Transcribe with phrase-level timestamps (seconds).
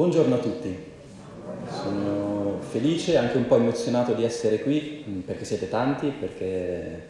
[0.00, 0.74] Buongiorno a tutti,
[1.68, 7.06] sono felice e anche un po' emozionato di essere qui mm, perché siete tanti, perché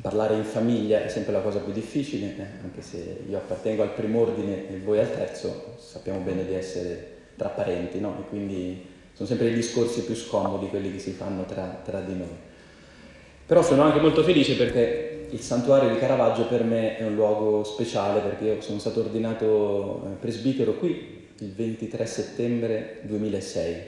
[0.00, 3.92] parlare in famiglia è sempre la cosa più difficile, eh, anche se io appartengo al
[3.92, 7.06] primo ordine e voi al terzo, sappiamo bene di essere
[7.36, 8.16] tra parenti, no?
[8.18, 12.16] E quindi sono sempre i discorsi più scomodi quelli che si fanno tra, tra di
[12.16, 12.36] noi.
[13.46, 17.62] Però sono anche molto felice perché il santuario di Caravaggio per me è un luogo
[17.62, 23.80] speciale perché io sono stato ordinato eh, presbitero qui il 23 settembre 2006,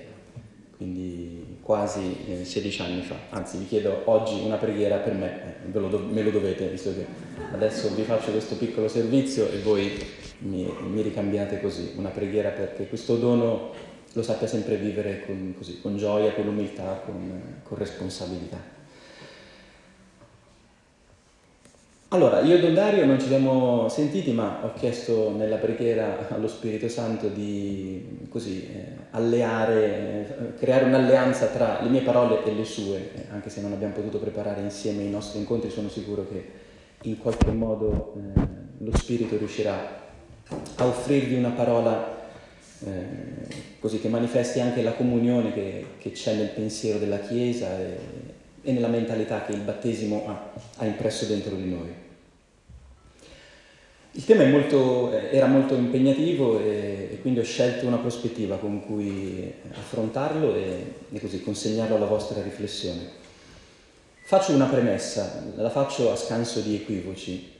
[0.76, 3.16] quindi quasi eh, 16 anni fa.
[3.30, 6.92] Anzi, vi chiedo oggi una preghiera per me, eh, lo do- me lo dovete, visto
[6.94, 7.06] che
[7.52, 9.92] adesso vi faccio questo piccolo servizio e voi
[10.38, 11.92] mi, mi ricambiate così.
[11.96, 13.72] Una preghiera perché questo dono
[14.12, 18.72] lo sappia sempre vivere con, così, con gioia, con umiltà, con, con responsabilità.
[22.08, 26.46] Allora, io e Don Dario non ci siamo sentiti, ma ho chiesto nella preghiera allo
[26.46, 32.64] Spirito Santo di così, eh, alleare, eh, creare un'alleanza tra le mie parole e le
[32.64, 36.62] sue, eh, anche se non abbiamo potuto preparare insieme i nostri incontri, sono sicuro che
[37.02, 38.40] in qualche modo eh,
[38.78, 40.02] lo Spirito riuscirà
[40.76, 42.22] a offrirvi una parola
[42.86, 43.06] eh,
[43.80, 47.98] così che manifesti anche la comunione che, che, c'è nel pensiero della Chiesa e,
[48.64, 52.02] e nella mentalità che il battesimo ha, ha impresso dentro di noi.
[54.16, 59.52] Il tema molto, era molto impegnativo e, e, quindi ho scelto una prospettiva con cui
[59.72, 63.22] affrontarlo e, e così consegnarlo alla vostra riflessione.
[64.22, 67.52] Faccio una premessa, la faccio a scanso di equivoci.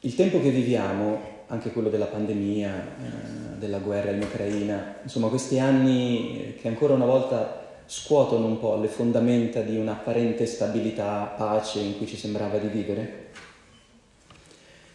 [0.00, 5.58] Il tempo che viviamo, anche quello della pandemia, eh, della guerra in Ucraina, insomma questi
[5.58, 7.59] anni che ancora una volta
[7.90, 13.30] scuotono un po' le fondamenta di un'apparente stabilità, pace in cui ci sembrava di vivere,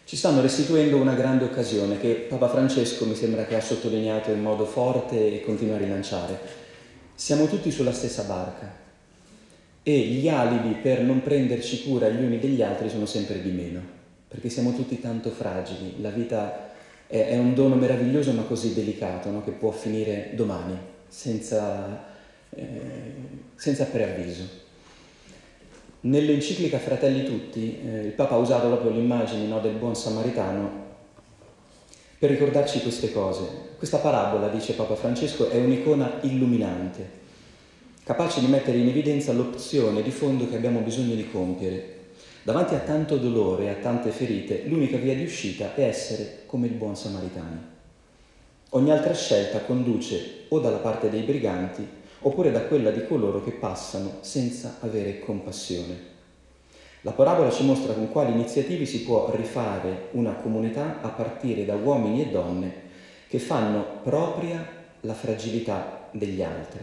[0.04, 4.40] ci stanno restituendo una grande occasione che Papa Francesco mi sembra che ha sottolineato in
[4.40, 6.38] modo forte e continua a rilanciare.
[7.14, 8.72] Siamo tutti sulla stessa barca
[9.82, 13.80] e gli alibi per non prenderci cura gli uni degli altri sono sempre di meno,
[14.26, 16.00] perché siamo tutti tanto fragili.
[16.00, 16.70] La vita
[17.06, 19.44] è, un dono meraviglioso ma così delicato no?
[19.44, 22.14] che può finire domani, senza,
[22.50, 22.64] eh,
[23.54, 24.64] senza preavviso.
[26.00, 30.84] Nell'enciclica Fratelli Tutti eh, il Papa ha usato proprio l'immagine no, del buon samaritano
[32.18, 33.46] per ricordarci queste cose.
[33.76, 37.08] Questa parabola, dice Papa Francesco, è un'icona illuminante,
[38.04, 41.94] capace di mettere in evidenza l'opzione di fondo che abbiamo bisogno di compiere.
[42.42, 46.68] Davanti a tanto dolore e a tante ferite, l'unica via di uscita è essere come
[46.68, 47.74] il buon samaritano.
[48.70, 51.86] Ogni altra scelta conduce o dalla parte dei briganti
[52.20, 56.14] oppure da quella di coloro che passano senza avere compassione.
[57.02, 61.74] La parabola ci mostra con quali iniziative si può rifare una comunità a partire da
[61.74, 62.72] uomini e donne
[63.28, 64.66] che fanno propria
[65.00, 66.80] la fragilità degli altri.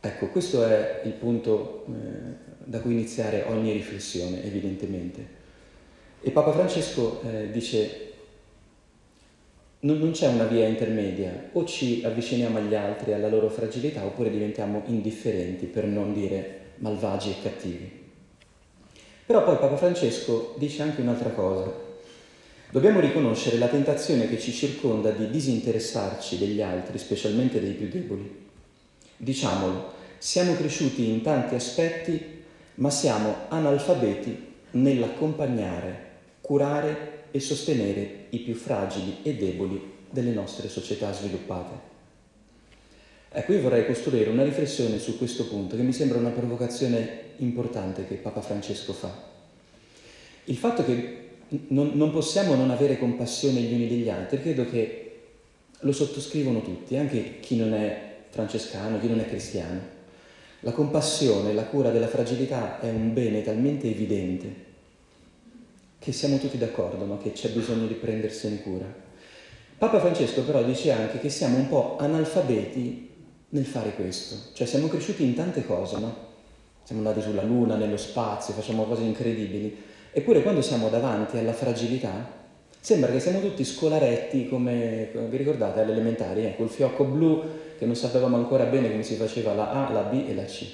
[0.00, 1.92] Ecco, questo è il punto eh,
[2.58, 5.42] da cui iniziare ogni riflessione, evidentemente.
[6.20, 8.13] E Papa Francesco eh, dice
[9.84, 14.30] non, non c'è una via intermedia, o ci avviciniamo agli altri, alla loro fragilità, oppure
[14.30, 18.02] diventiamo indifferenti, per non dire malvagi e cattivi.
[19.26, 21.72] Però poi Papa Francesco dice anche un'altra cosa.
[22.70, 28.42] Dobbiamo riconoscere la tentazione che ci circonda di disinteressarci degli altri, specialmente dei più deboli.
[29.16, 32.42] Diciamolo, siamo cresciuti in tanti aspetti,
[32.76, 41.12] ma siamo analfabeti nell'accompagnare, curare e sostenere i più fragili e deboli delle nostre società
[41.12, 41.92] sviluppate.
[43.30, 48.06] Ecco, io vorrei costruire una riflessione su questo punto che mi sembra una provocazione importante
[48.06, 49.12] che Papa Francesco fa.
[50.44, 51.22] Il fatto che
[51.68, 55.00] non, non possiamo non avere compassione gli uni degli altri, credo che
[55.80, 59.92] lo sottoscrivono tutti, anche chi non è francescano, chi non è cristiano.
[60.60, 64.63] La compassione, la cura della fragilità è un bene talmente evidente
[66.04, 67.16] che siamo tutti d'accordo, no?
[67.16, 68.84] che c'è bisogno di prendersene cura.
[69.78, 73.10] Papa Francesco però dice anche che siamo un po' analfabeti
[73.48, 76.14] nel fare questo, cioè siamo cresciuti in tante cose, no?
[76.82, 82.42] Siamo andati sulla Luna, nello spazio, facciamo cose incredibili, eppure quando siamo davanti alla fragilità
[82.78, 86.54] sembra che siamo tutti scolaretti come, vi ricordate, alle elementari, eh?
[86.54, 87.42] col fiocco blu
[87.78, 90.66] che non sapevamo ancora bene come si faceva la A, la B e la C.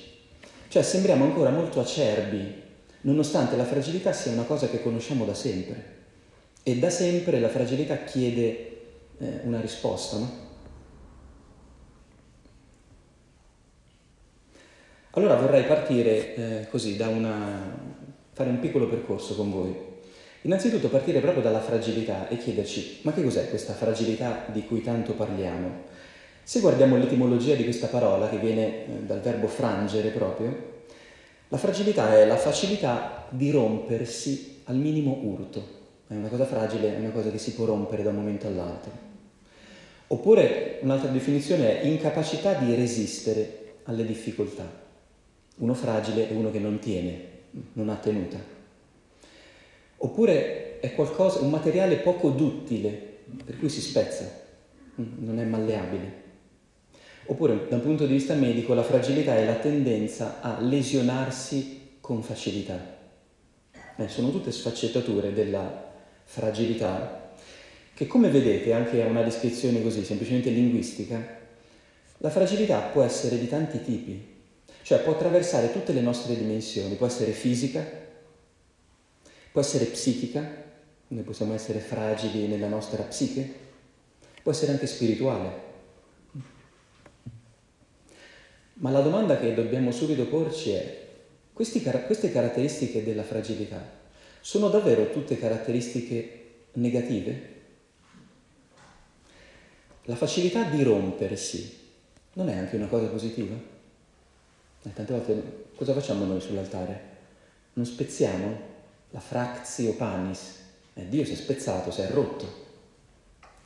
[0.66, 2.68] Cioè sembriamo ancora molto acerbi
[3.02, 5.98] nonostante la fragilità sia una cosa che conosciamo da sempre.
[6.62, 8.48] E da sempre la fragilità chiede
[9.18, 10.48] eh, una risposta, no?
[15.12, 17.78] Allora vorrei partire eh, così da una...
[18.32, 19.88] fare un piccolo percorso con voi
[20.42, 25.12] Innanzitutto partire proprio dalla fragilità e chiederci ma che cos'è questa fragilità di cui tanto
[25.12, 25.88] parliamo?
[26.42, 30.69] Se guardiamo l'etimologia di questa parola, che viene eh, dal verbo frangere proprio,
[31.52, 35.78] la fragilità è la facilità di rompersi al minimo urto.
[36.06, 38.92] È una cosa fragile, è una cosa che si può rompere da un momento all'altro.
[40.06, 44.64] Oppure un'altra definizione è incapacità di resistere alle difficoltà.
[45.56, 47.20] Uno fragile è uno che non tiene,
[47.72, 48.38] non ha tenuta.
[49.96, 52.90] Oppure è qualcosa, un materiale poco duttile,
[53.44, 54.24] per cui si spezza,
[54.94, 56.28] non è malleabile.
[57.30, 62.98] Oppure dal punto di vista medico la fragilità è la tendenza a lesionarsi con facilità.
[63.96, 65.92] Eh, sono tutte sfaccettature della
[66.24, 67.32] fragilità
[67.94, 71.38] che come vedete anche a una descrizione così semplicemente linguistica,
[72.18, 74.26] la fragilità può essere di tanti tipi,
[74.82, 78.00] cioè può attraversare tutte le nostre dimensioni, può essere fisica,
[79.52, 80.48] Può essere psichica,
[81.08, 83.52] noi possiamo essere fragili nella nostra psiche,
[84.44, 85.69] può essere anche spirituale.
[88.80, 91.06] Ma la domanda che dobbiamo subito porci è,
[91.52, 93.98] questi, queste caratteristiche della fragilità
[94.40, 97.48] sono davvero tutte caratteristiche negative?
[100.04, 101.78] La facilità di rompersi
[102.32, 103.54] non è anche una cosa positiva?
[103.54, 107.08] Eh, tante volte cosa facciamo noi sull'altare?
[107.74, 108.60] Non spezziamo
[109.10, 110.58] la fractio panis.
[110.94, 112.68] Eh, Dio si è spezzato, si è rotto.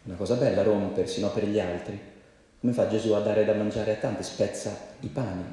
[0.03, 2.14] Una cosa bella rompersi, no per gli altri.
[2.65, 4.23] Come fa Gesù a dare da mangiare a tanti?
[4.23, 5.45] Spezza i pani.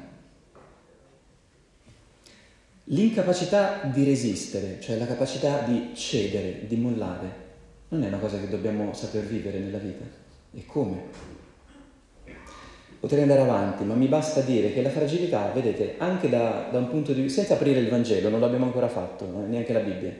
[2.84, 7.28] L'incapacità di resistere, cioè la capacità di cedere, di mollare,
[7.88, 10.06] non è una cosa che dobbiamo saper vivere nella vita.
[10.54, 11.02] E come?
[12.98, 16.88] Potrei andare avanti, ma mi basta dire che la fragilità, vedete, anche da, da un
[16.88, 20.14] punto di vista, senza aprire il Vangelo, non l'abbiamo ancora fatto, neanche la Bibbia,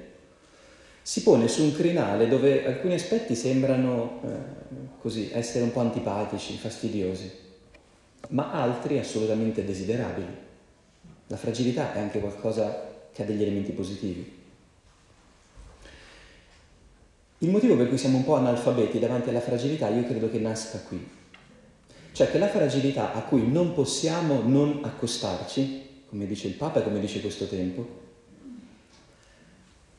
[1.03, 4.29] si pone su un crinale dove alcuni aspetti sembrano eh,
[5.01, 7.31] così, essere un po' antipatici, fastidiosi,
[8.29, 10.51] ma altri assolutamente desiderabili.
[11.27, 14.41] La fragilità è anche qualcosa che ha degli elementi positivi.
[17.39, 20.79] Il motivo per cui siamo un po' analfabeti davanti alla fragilità io credo che nasca
[20.87, 21.05] qui.
[22.13, 26.85] Cioè che la fragilità a cui non possiamo non accostarci, come dice il Papa e
[26.85, 28.02] come dice questo tempo,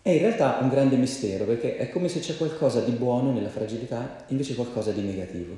[0.04, 3.48] è in realtà un grande mistero, perché è come se c'è qualcosa di buono nella
[3.48, 5.56] fragilità, invece qualcosa di negativo.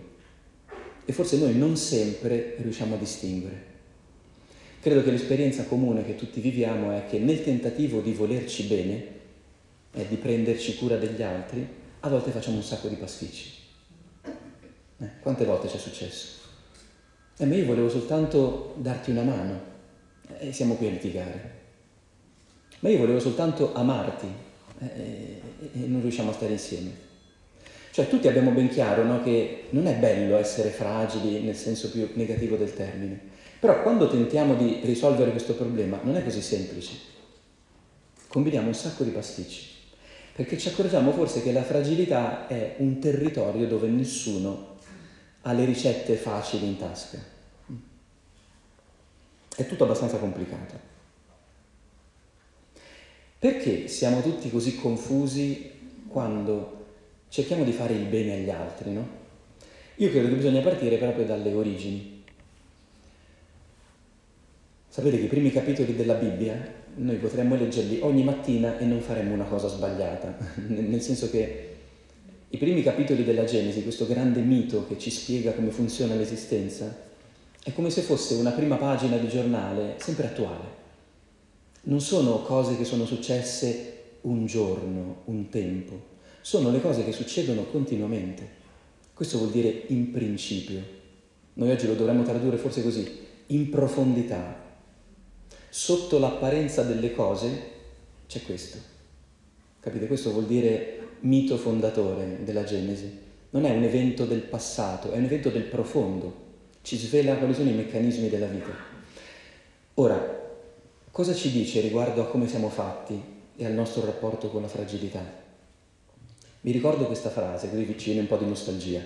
[1.03, 3.73] E forse noi non sempre riusciamo a distinguere.
[4.81, 9.07] Credo che l'esperienza comune che tutti viviamo è che nel tentativo di volerci bene
[9.91, 11.67] e di prenderci cura degli altri,
[12.01, 13.51] a volte facciamo un sacco di pasticci.
[14.99, 16.43] Eh, quante volte ci è successo?
[17.39, 19.59] Eh, ma io volevo soltanto darti una mano
[20.37, 21.64] e siamo qui a litigare.
[22.79, 24.27] Ma io volevo soltanto amarti
[24.79, 25.41] e,
[25.73, 27.03] e non riusciamo a stare insieme.
[27.95, 32.09] Cioè tutti abbiamo ben chiaro no, che non è bello essere fragili nel senso più
[32.15, 33.17] negativo del termine,
[33.57, 36.93] però quando tentiamo di risolvere questo problema non è così semplice.
[38.27, 39.69] Combiniamo un sacco di pasticci,
[40.33, 44.75] perché ci accorgiamo forse che la fragilità è un territorio dove nessuno
[45.43, 47.17] ha le ricette facili in tasca.
[49.55, 50.94] È tutto abbastanza complicato.
[53.45, 55.69] Perché siamo tutti così confusi
[56.07, 56.85] quando
[57.29, 59.07] cerchiamo di fare il bene agli altri, no?
[59.97, 62.23] Io credo che bisogna partire proprio dalle origini.
[64.89, 66.59] Sapete che i primi capitoli della Bibbia
[66.95, 70.35] noi potremmo leggerli ogni mattina e non faremmo una cosa sbagliata,
[70.65, 71.75] nel senso che
[72.49, 76.91] i primi capitoli della Genesi, questo grande mito che ci spiega come funziona l'esistenza,
[77.63, 80.84] è come se fosse una prima pagina di giornale sempre attuale.
[81.87, 87.65] Non sono cose che sono successe un giorno, un tempo, sono le cose che succedono
[87.65, 88.47] continuamente.
[89.13, 90.79] Questo vuol dire in principio.
[91.53, 93.07] Noi oggi lo dovremmo tradurre forse così,
[93.47, 94.63] in profondità.
[95.69, 97.71] Sotto l'apparenza delle cose
[98.27, 98.77] c'è questo.
[99.79, 100.07] Capite?
[100.07, 103.11] Questo vuol dire mito fondatore della Genesi.
[103.51, 106.43] Non è un evento del passato, è un evento del profondo.
[106.81, 108.71] Ci svela quali sono i meccanismi della vita.
[109.95, 110.44] Ora,
[111.15, 113.17] cosa ci dice riguardo a come siamo fatti
[113.55, 115.23] e al nostro rapporto con la fragilità?
[116.59, 119.01] Vi ricordo questa frase, così vi ci viene un po' di nostalgia.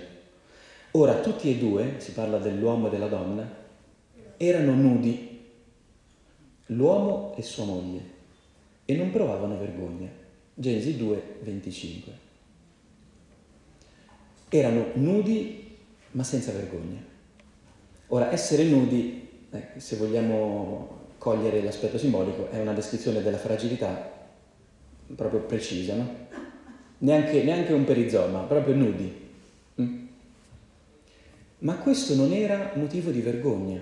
[0.94, 3.48] Ora, tutti e due, si parla dell'uomo e della donna,
[4.38, 5.40] erano nudi,
[6.66, 8.02] l'uomo e sua moglie,
[8.86, 10.10] e non provavano vergogna.
[10.56, 12.14] Genesi 2, 25.
[14.50, 15.78] Erano nudi
[16.14, 17.04] ma senza vergogna.
[18.08, 20.99] Ora, essere nudi, eh, se vogliamo
[21.30, 24.18] cogliere l'aspetto simbolico, è una descrizione della fragilità
[25.16, 26.28] proprio precisa, no?
[27.00, 29.28] Neanche, neanche un perizoma, proprio nudi.
[29.80, 30.06] Mm?
[31.60, 33.80] Ma questo non era motivo di vergogna.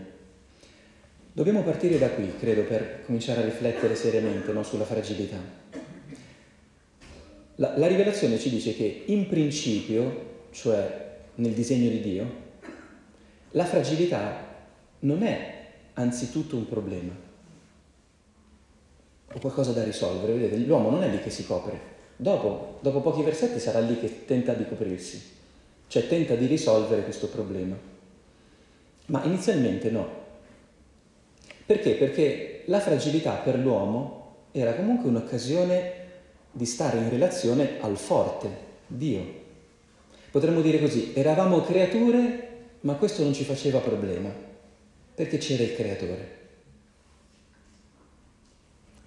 [1.31, 5.37] Dobbiamo partire da qui, credo, per cominciare a riflettere seriamente no, sulla fragilità.
[7.55, 12.31] La, la rivelazione ci dice che in principio, cioè nel disegno di Dio,
[13.51, 14.45] la fragilità
[14.99, 15.55] non è
[15.93, 17.25] anzitutto un problema
[19.33, 20.33] o qualcosa da risolvere.
[20.33, 21.95] Vedete, l'uomo non è lì che si copre.
[22.15, 25.21] Dopo, dopo pochi versetti sarà lì che tenta di coprirsi,
[25.87, 27.77] cioè tenta di risolvere questo problema.
[29.07, 30.25] Ma inizialmente no.
[31.65, 31.91] Perché?
[31.91, 36.05] Perché la fragilità per l'uomo era comunque un'occasione
[36.51, 38.49] di stare in relazione al forte,
[38.87, 39.45] Dio.
[40.31, 42.47] Potremmo dire così, eravamo creature,
[42.81, 44.31] ma questo non ci faceva problema,
[45.13, 46.35] perché c'era il creatore.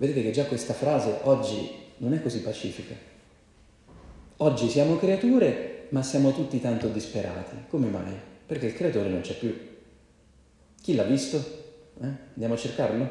[0.00, 2.95] Vedete che già questa frase oggi non è così pacifica.
[4.38, 7.57] Oggi siamo creature, ma siamo tutti tanto disperati.
[7.69, 8.14] Come mai?
[8.47, 9.54] Perché il creatore non c'è più.
[10.80, 11.37] Chi l'ha visto?
[12.00, 12.09] Eh?
[12.33, 13.09] Andiamo a cercarlo?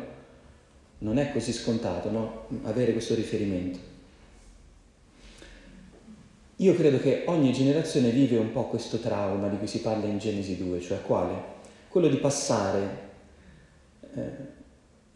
[0.97, 2.47] Non è così scontato, no?
[2.63, 3.77] Avere questo riferimento.
[6.55, 10.17] Io credo che ogni generazione vive un po' questo trauma di cui si parla in
[10.17, 11.35] Genesi 2, cioè quale?
[11.87, 13.09] Quello di passare
[14.15, 14.57] eh,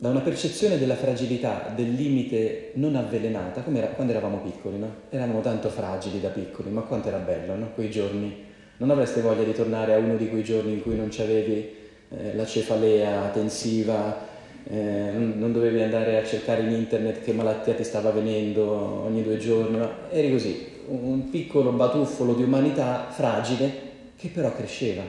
[0.03, 4.93] da una percezione della fragilità, del limite non avvelenata, come era, quando eravamo piccoli, no?
[5.09, 7.71] Eravamo tanto fragili da piccoli, ma quanto era bello, no?
[7.73, 8.35] Quei giorni.
[8.79, 11.73] Non avreste voglia di tornare a uno di quei giorni in cui non c'avevi
[12.09, 14.27] eh, la cefalea tensiva,
[14.65, 19.37] eh, non dovevi andare a cercare in internet che malattia ti stava venendo ogni due
[19.37, 23.71] giorni, ma eri così, un piccolo batuffolo di umanità fragile
[24.17, 25.03] che però cresceva,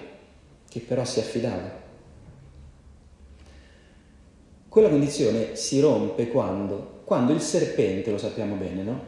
[0.69, 1.83] che però si affidava.
[4.75, 9.05] Quella condizione si rompe quando, quando il serpente, lo sappiamo bene, no?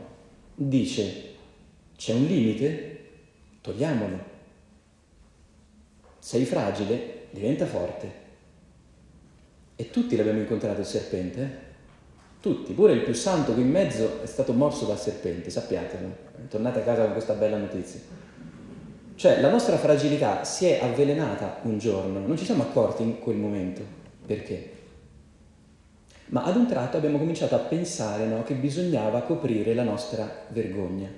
[0.54, 1.35] Dice
[1.96, 3.00] c'è un limite,
[3.62, 4.16] togliamolo.
[6.20, 8.12] Sei fragile, diventa forte.
[9.75, 11.49] E tutti l'abbiamo incontrato il serpente, eh?
[12.40, 16.16] Tutti, pure il più santo qui in mezzo è stato morso dal serpente, sappiatelo.
[16.49, 17.99] Tornate a casa con questa bella notizia.
[19.16, 23.38] Cioè la nostra fragilità si è avvelenata un giorno, non ci siamo accorti in quel
[23.38, 23.82] momento.
[24.25, 24.75] Perché?
[26.28, 31.09] Ma ad un tratto abbiamo cominciato a pensare no, che bisognava coprire la nostra vergogna.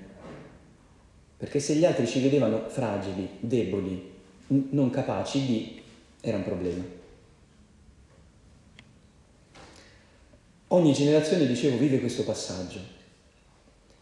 [1.37, 4.11] Perché se gli altri ci vedevano fragili, deboli,
[4.47, 5.81] n- non capaci di,
[6.21, 6.83] era un problema.
[10.67, 12.79] Ogni generazione, dicevo, vive questo passaggio.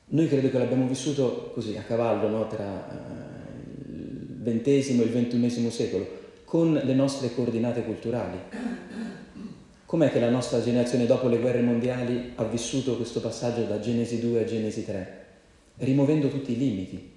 [0.09, 5.27] Noi credo che l'abbiamo vissuto così, a cavallo, no, tra uh, il XX e il
[5.27, 6.07] XXI secolo,
[6.43, 8.37] con le nostre coordinate culturali.
[9.87, 14.19] Com'è che la nostra generazione dopo le guerre mondiali ha vissuto questo passaggio da Genesi
[14.19, 15.25] 2 a Genesi 3?
[15.77, 17.09] Rimuovendo tutti i limiti,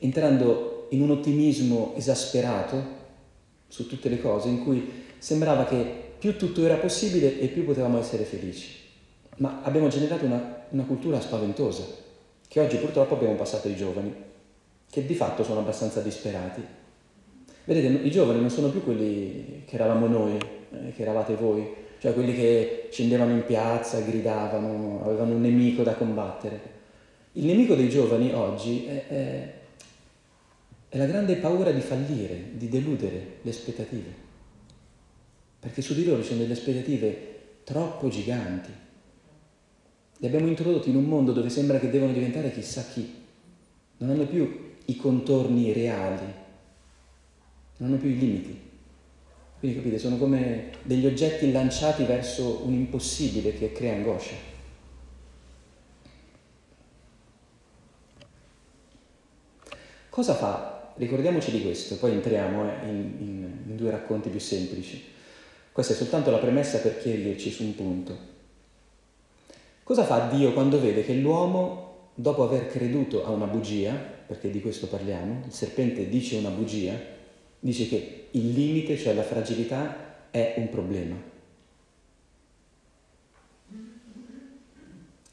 [0.00, 2.82] entrando in un ottimismo esasperato
[3.68, 8.00] su tutte le cose, in cui sembrava che più tutto era possibile e più potevamo
[8.00, 8.74] essere felici.
[9.36, 11.84] Ma abbiamo generato una, una cultura spaventosa,
[12.48, 14.12] che oggi purtroppo abbiamo passato ai giovani,
[14.90, 16.64] che di fatto sono abbastanza disperati.
[17.62, 22.14] Vedete, i giovani non sono più quelli che eravamo noi, eh, che eravate voi, cioè
[22.14, 26.78] quelli che scendevano in piazza, gridavano, avevano un nemico da combattere.
[27.32, 29.54] Il nemico dei giovani oggi è, è,
[30.88, 34.14] è la grande paura di fallire, di deludere le aspettative,
[35.60, 38.70] perché su di loro ci sono delle aspettative troppo giganti.
[40.18, 43.14] Li abbiamo introdotti in un mondo dove sembra che devono diventare chissà chi,
[43.98, 46.26] non hanno più i contorni reali,
[47.76, 48.68] non hanno più i limiti.
[49.60, 54.34] Quindi capite, sono come degli oggetti lanciati verso un impossibile che crea angoscia.
[60.08, 60.94] Cosa fa?
[60.96, 65.04] Ricordiamoci di questo, poi entriamo eh, in, in, in due racconti più semplici.
[65.72, 68.18] Questa è soltanto la premessa per chiarirci su un punto.
[69.82, 74.62] Cosa fa Dio quando vede che l'uomo, dopo aver creduto a una bugia, perché di
[74.62, 77.18] questo parliamo, il serpente dice una bugia,
[77.60, 81.28] dice che il limite, cioè la fragilità, è un problema.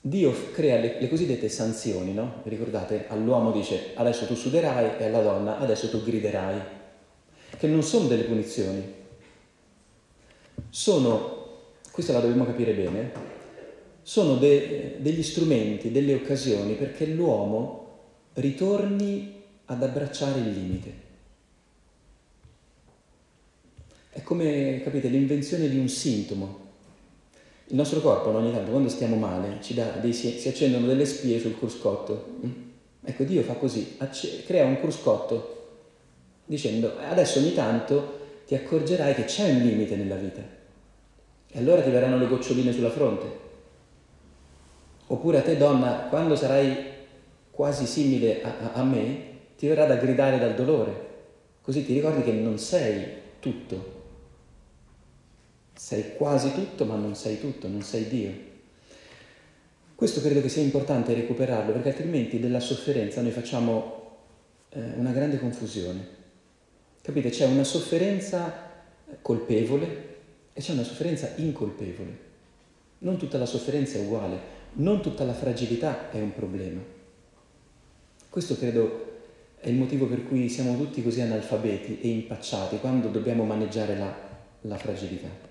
[0.02, 2.42] Dio crea le, le cosiddette sanzioni, no?
[2.44, 6.60] Ricordate, all'uomo dice adesso tu suderai e alla donna adesso tu griderai,
[7.58, 8.94] che non sono delle punizioni,
[10.70, 11.46] sono,
[11.92, 13.12] questa la dobbiamo capire bene,
[14.02, 17.86] sono de, degli strumenti, delle occasioni perché l'uomo
[18.34, 21.07] ritorni ad abbracciare il limite.
[24.18, 26.66] È come, capite, l'invenzione di un sintomo.
[27.68, 29.60] Il nostro corpo ogni tanto quando stiamo male
[30.02, 32.40] dei, si, accendono delle spie sul cruscotto.
[32.44, 32.52] Mm?
[33.04, 35.56] Ecco, Dio fa così, acc- crea un cruscotto
[36.46, 40.42] dicendo adesso ogni tanto ti accorgerai che c'è un limite nella vita
[41.52, 43.26] e allora ti verranno le goccioline sulla fronte.
[45.06, 46.76] Oppure a te donna, quando sarai
[47.52, 49.20] quasi simile a, a, a me,
[49.58, 51.06] ti verrà da gridare dal dolore,
[51.62, 53.06] così ti ricordi che non sei
[53.40, 53.97] tutto,
[55.78, 58.46] sei quasi tutto ma non sei tutto, non sei Dio.
[59.96, 64.18] Questo credo che sia importante recuperarlo perché altrimenti della sofferenza noi facciamo
[64.70, 66.16] eh, una grande confusione.
[67.02, 67.30] Capite?
[67.30, 68.66] C'è una sofferenza
[69.22, 70.16] colpevole
[70.54, 72.26] e c'è una sofferenza incolpevole.
[73.00, 74.38] Non tutta la sofferenza è uguale,
[74.74, 76.82] non tutta la fragilità è un problema.
[78.30, 79.06] Questo credo
[79.60, 84.16] è il motivo per cui siamo tutti così analfabeti e impacciati quando dobbiamo maneggiare la,
[84.62, 85.47] la fragilità.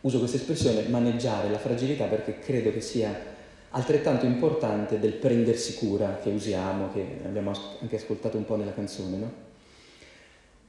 [0.00, 3.36] Uso questa espressione maneggiare la fragilità perché credo che sia
[3.70, 9.16] altrettanto importante del prendersi cura che usiamo, che abbiamo anche ascoltato un po' nella canzone,
[9.16, 9.46] no?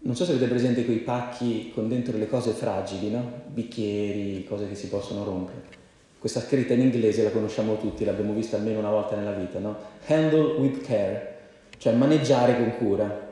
[0.02, 3.42] Non so se avete presente quei pacchi con dentro le cose fragili, no?
[3.48, 5.78] Bicchieri, cose che si possono rompere.
[6.18, 9.78] Questa scritta in inglese la conosciamo tutti, l'abbiamo vista almeno una volta nella vita, no?
[10.08, 11.38] Handle with care,
[11.78, 13.30] cioè maneggiare con cura.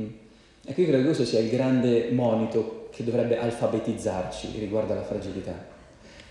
[0.00, 0.06] Mm.
[0.64, 5.70] Ecco, io credo che questo sia il grande monito che dovrebbe alfabetizzarci riguardo alla fragilità.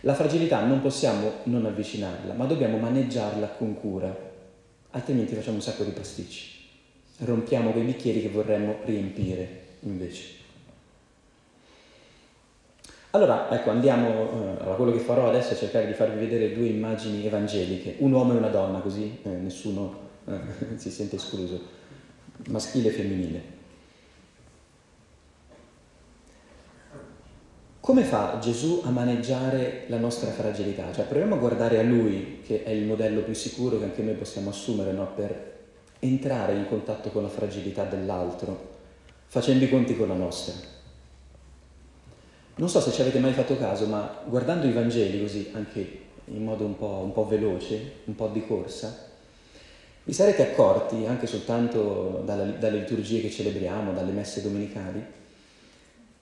[0.01, 4.15] La fragilità non possiamo non avvicinarla, ma dobbiamo maneggiarla con cura,
[4.91, 6.59] altrimenti facciamo un sacco di pasticci.
[7.17, 10.39] Rompiamo quei bicchieri che vorremmo riempire invece.
[13.11, 16.67] Allora, ecco, andiamo, eh, allora, quello che farò adesso è cercare di farvi vedere due
[16.67, 20.39] immagini evangeliche, un uomo e una donna, così eh, nessuno eh,
[20.77, 21.61] si sente escluso,
[22.47, 23.59] maschile e femminile.
[27.81, 30.93] Come fa Gesù a maneggiare la nostra fragilità?
[30.93, 34.13] Cioè, proviamo a guardare a Lui, che è il modello più sicuro che anche noi
[34.13, 35.11] possiamo assumere no?
[35.15, 35.49] per
[35.97, 38.69] entrare in contatto con la fragilità dell'altro,
[39.25, 40.53] facendo i conti con la nostra.
[42.57, 46.43] Non so se ci avete mai fatto caso, ma guardando i Vangeli così, anche in
[46.43, 49.09] modo un po', un po veloce, un po' di corsa,
[50.03, 55.03] vi sarete accorti, anche soltanto dalla, dalle liturgie che celebriamo, dalle messe domenicali,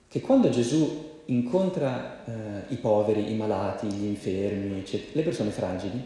[0.08, 6.02] che quando Gesù incontra eh, i poveri, i malati, gli infermi, eccetera, le persone fragili,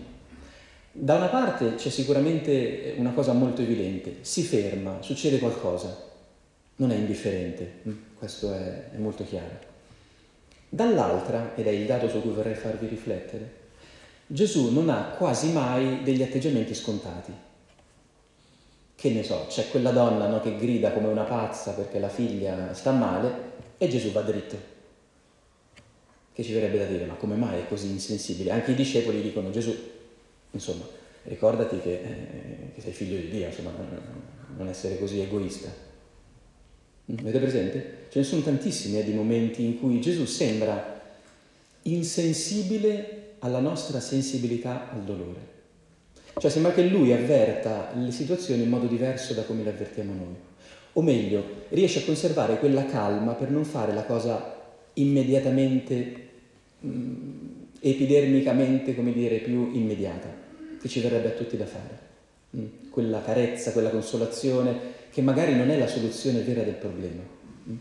[0.96, 5.96] da una parte c'è sicuramente una cosa molto evidente, si ferma, succede qualcosa,
[6.76, 9.72] non è indifferente, mm, questo è, è molto chiaro.
[10.68, 13.62] Dall'altra, ed è il dato su cui vorrei farvi riflettere,
[14.26, 17.32] Gesù non ha quasi mai degli atteggiamenti scontati.
[18.94, 22.72] Che ne so, c'è quella donna no, che grida come una pazza perché la figlia
[22.72, 24.73] sta male e Gesù va dritto
[26.34, 28.50] che ci verrebbe da dire, ma come mai è così insensibile?
[28.50, 29.72] Anche i discepoli dicono, Gesù,
[30.50, 30.84] insomma,
[31.24, 33.70] ricordati che, eh, che sei figlio di Dio, insomma,
[34.56, 35.68] non essere così egoista.
[37.12, 38.06] Mm, avete presente?
[38.10, 41.02] Ce ne sono tantissimi eh, di momenti in cui Gesù sembra
[41.82, 45.52] insensibile alla nostra sensibilità al dolore.
[46.36, 50.34] Cioè sembra che lui avverta le situazioni in modo diverso da come le avvertiamo noi.
[50.94, 54.53] O meglio, riesce a conservare quella calma per non fare la cosa
[54.94, 56.24] immediatamente
[56.84, 60.28] Mm, epidermicamente, come dire, più immediata,
[60.80, 61.98] che ci verrebbe a tutti da fare.
[62.56, 67.22] Mm, quella carezza, quella consolazione, che magari non è la soluzione vera del problema.
[67.68, 67.76] Mm.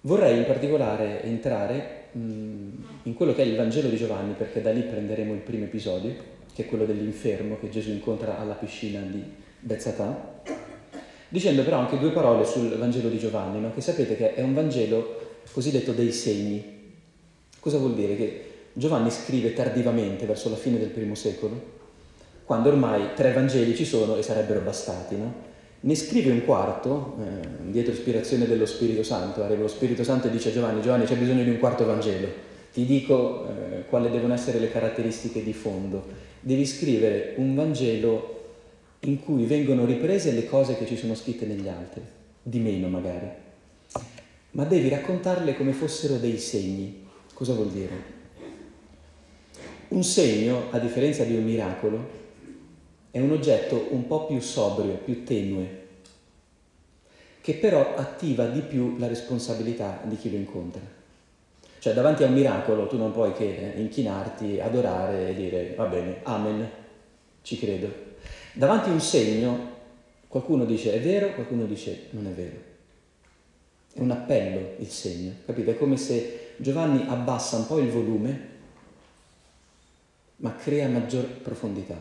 [0.00, 4.82] Vorrei in particolare entrare in quello che è il Vangelo di Giovanni, perché da lì
[4.82, 6.14] prenderemo il primo episodio,
[6.54, 9.22] che è quello dell'infermo che Gesù incontra alla piscina di
[9.60, 10.53] Bezzatà
[11.34, 13.72] dicendo però anche due parole sul Vangelo di Giovanni, no?
[13.74, 15.18] che sapete che è un Vangelo
[15.50, 16.62] cosiddetto dei segni.
[17.58, 18.16] Cosa vuol dire?
[18.16, 21.60] Che Giovanni scrive tardivamente, verso la fine del primo secolo,
[22.44, 25.16] quando ormai tre Vangeli ci sono e sarebbero bastati.
[25.16, 25.34] No?
[25.80, 30.30] Ne scrive un quarto, eh, dietro ispirazione dello Spirito Santo, arriva lo Spirito Santo e
[30.30, 32.28] dice a Giovanni, Giovanni c'è bisogno di un quarto Vangelo,
[32.72, 36.04] ti dico eh, quali devono essere le caratteristiche di fondo.
[36.38, 38.34] Devi scrivere un Vangelo
[39.04, 42.02] in cui vengono riprese le cose che ci sono scritte negli altri,
[42.42, 43.28] di meno magari,
[44.52, 47.02] ma devi raccontarle come fossero dei segni.
[47.32, 48.12] Cosa vuol dire?
[49.88, 52.22] Un segno, a differenza di un miracolo,
[53.10, 55.82] è un oggetto un po' più sobrio, più tenue,
[57.40, 60.80] che però attiva di più la responsabilità di chi lo incontra.
[61.78, 66.20] Cioè davanti a un miracolo tu non puoi che inchinarti, adorare e dire va bene,
[66.22, 66.70] amen,
[67.42, 68.12] ci credo.
[68.56, 69.72] Davanti a un segno
[70.28, 72.72] qualcuno dice è vero, qualcuno dice non è vero.
[73.92, 75.72] È un appello il segno, capite?
[75.72, 78.48] È come se Giovanni abbassa un po' il volume,
[80.36, 81.96] ma crea maggior profondità.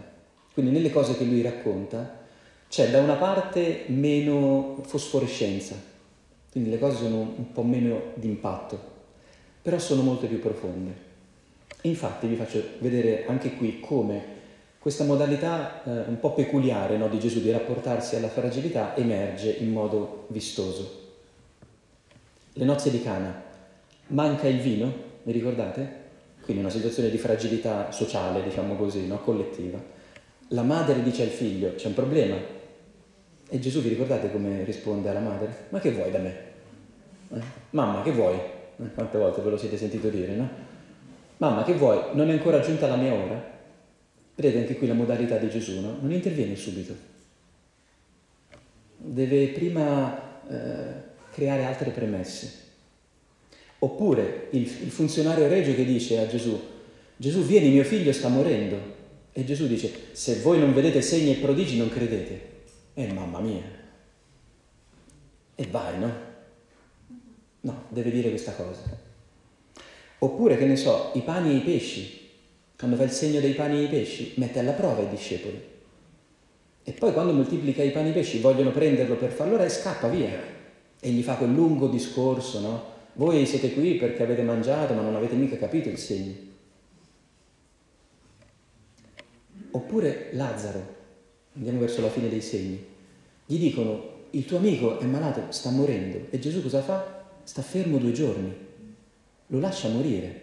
[0.54, 2.22] Quindi nelle cose che lui racconta
[2.70, 5.76] c'è da una parte meno fosforescenza,
[6.52, 8.80] quindi le cose sono un po' meno d'impatto,
[9.60, 11.12] però sono molto più profonde.
[11.82, 14.42] Infatti vi faccio vedere anche qui come
[14.84, 19.72] questa modalità eh, un po' peculiare no, di Gesù di rapportarsi alla fragilità emerge in
[19.72, 21.12] modo vistoso.
[22.52, 23.44] Le nozze di Cana,
[24.08, 24.94] manca il vino,
[25.24, 26.02] mi ricordate?
[26.44, 29.22] Quindi una situazione di fragilità sociale, diciamo così, no?
[29.22, 29.82] collettiva.
[30.50, 32.36] La madre dice al figlio, c'è un problema,
[33.48, 35.68] e Gesù vi ricordate come risponde alla madre?
[35.70, 36.36] Ma che vuoi da me?
[37.32, 37.42] Eh?
[37.70, 38.36] Mamma, che vuoi?
[38.36, 40.50] Eh, quante volte ve lo siete sentito dire, no?
[41.38, 42.00] Mamma, che vuoi?
[42.12, 43.52] Non è ancora giunta la mia ora?
[44.36, 45.98] Vedete anche qui la modalità di Gesù, no?
[46.02, 46.96] Non interviene subito.
[48.98, 52.62] Deve prima eh, creare altre premesse.
[53.80, 56.60] Oppure il, il funzionario regio che dice a Gesù,
[57.18, 59.02] Gesù vieni, mio figlio sta morendo.
[59.32, 62.52] E Gesù dice, se voi non vedete segni e prodigi non credete.
[62.94, 63.64] E eh, mamma mia.
[65.56, 66.12] E vai, no?
[67.62, 68.82] No, deve dire questa cosa.
[70.20, 72.23] Oppure, che ne so, i pani e i pesci.
[72.78, 75.72] Quando fa il segno dei pani e i pesci, mette alla prova i discepoli.
[76.84, 80.10] E poi quando moltiplica i pani e i pesci vogliono prenderlo per farlo re, scappa
[80.10, 80.32] via.
[81.00, 82.92] E gli fa quel lungo discorso, no?
[83.14, 86.52] Voi siete qui perché avete mangiato, ma non avete mica capito il segno.
[89.72, 90.96] Oppure Lazzaro,
[91.56, 92.84] andiamo verso la fine dei segni,
[93.46, 97.26] gli dicono il tuo amico è malato, sta morendo e Gesù cosa fa?
[97.44, 98.56] Sta fermo due giorni,
[99.48, 100.43] lo lascia morire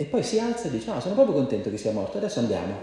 [0.00, 2.74] e poi si alza e dice ah sono proprio contento che sia morto, adesso andiamo.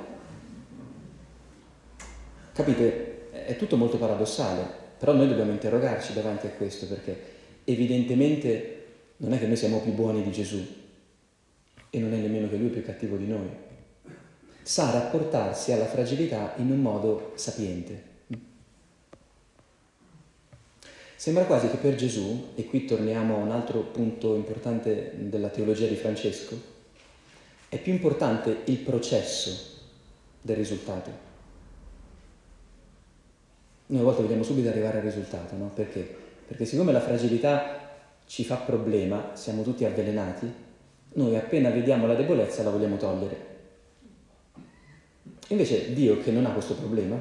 [2.53, 3.31] Capite?
[3.31, 4.63] È tutto molto paradossale,
[4.99, 7.19] però noi dobbiamo interrogarci davanti a questo perché
[7.63, 8.85] evidentemente
[9.17, 10.63] non è che noi siamo più buoni di Gesù
[11.89, 13.49] e non è nemmeno che lui è più cattivo di noi
[14.61, 18.03] sa rapportarsi alla fragilità in un modo sapiente.
[21.15, 25.87] Sembra quasi che per Gesù, e qui torniamo a un altro punto importante della teologia
[25.87, 26.75] di Francesco,
[27.69, 29.75] è più importante il processo
[30.41, 31.25] del risultato.
[33.87, 35.71] Noi a volte vogliamo subito arrivare al risultato, no?
[35.73, 36.15] Perché?
[36.47, 37.89] Perché siccome la fragilità
[38.25, 40.51] ci fa problema, siamo tutti avvelenati,
[41.13, 43.55] noi appena vediamo la debolezza la vogliamo togliere
[45.49, 47.17] Invece Dio che non ha questo problema,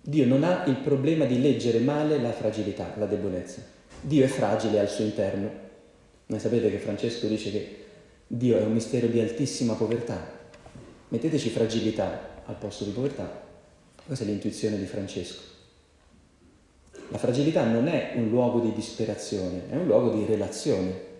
[0.00, 3.62] Dio non ha il problema di leggere male la fragilità, la debolezza.
[4.00, 5.50] Dio è fragile al suo interno.
[6.26, 7.81] Ma sapete che Francesco dice che
[8.34, 10.26] Dio è un mistero di altissima povertà.
[11.08, 13.42] Metteteci fragilità al posto di povertà.
[14.06, 15.42] Questa è l'intuizione di Francesco.
[17.10, 21.10] La fragilità non è un luogo di disperazione, è un luogo di relazione.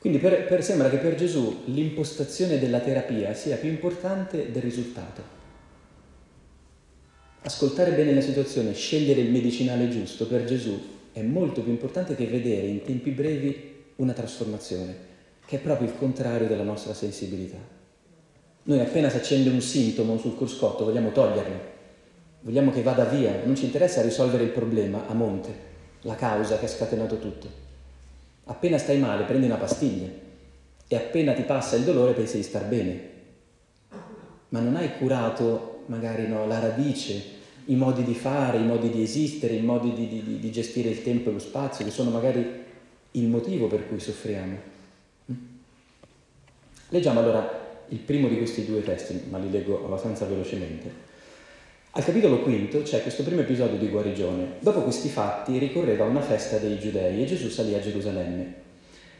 [0.00, 5.22] Quindi per, per, sembra che per Gesù l'impostazione della terapia sia più importante del risultato.
[7.40, 12.26] Ascoltare bene la situazione, scegliere il medicinale giusto per Gesù è molto più importante che
[12.26, 14.96] vedere in tempi brevi una trasformazione,
[15.46, 17.58] che è proprio il contrario della nostra sensibilità.
[18.64, 21.60] Noi appena si accende un sintomo sul cruscotto vogliamo toglierlo,
[22.40, 25.54] vogliamo che vada via, non ci interessa risolvere il problema a monte,
[26.00, 27.48] la causa che ha scatenato tutto.
[28.46, 30.08] Appena stai male prendi una pastiglia
[30.88, 33.10] e appena ti passa il dolore pensi di star bene.
[34.48, 37.22] Ma non hai curato magari no, la radice,
[37.66, 41.02] i modi di fare, i modi di esistere, i modi di, di, di gestire il
[41.02, 42.44] tempo e lo spazio, che sono magari
[43.12, 44.56] il motivo per cui soffriamo.
[45.30, 45.34] Mm?
[46.88, 51.12] Leggiamo allora il primo di questi due testi, ma li leggo abbastanza velocemente.
[51.96, 54.56] Al capitolo quinto c'è questo primo episodio di guarigione.
[54.58, 58.62] Dopo questi fatti ricorreva una festa dei giudei e Gesù salì a Gerusalemme.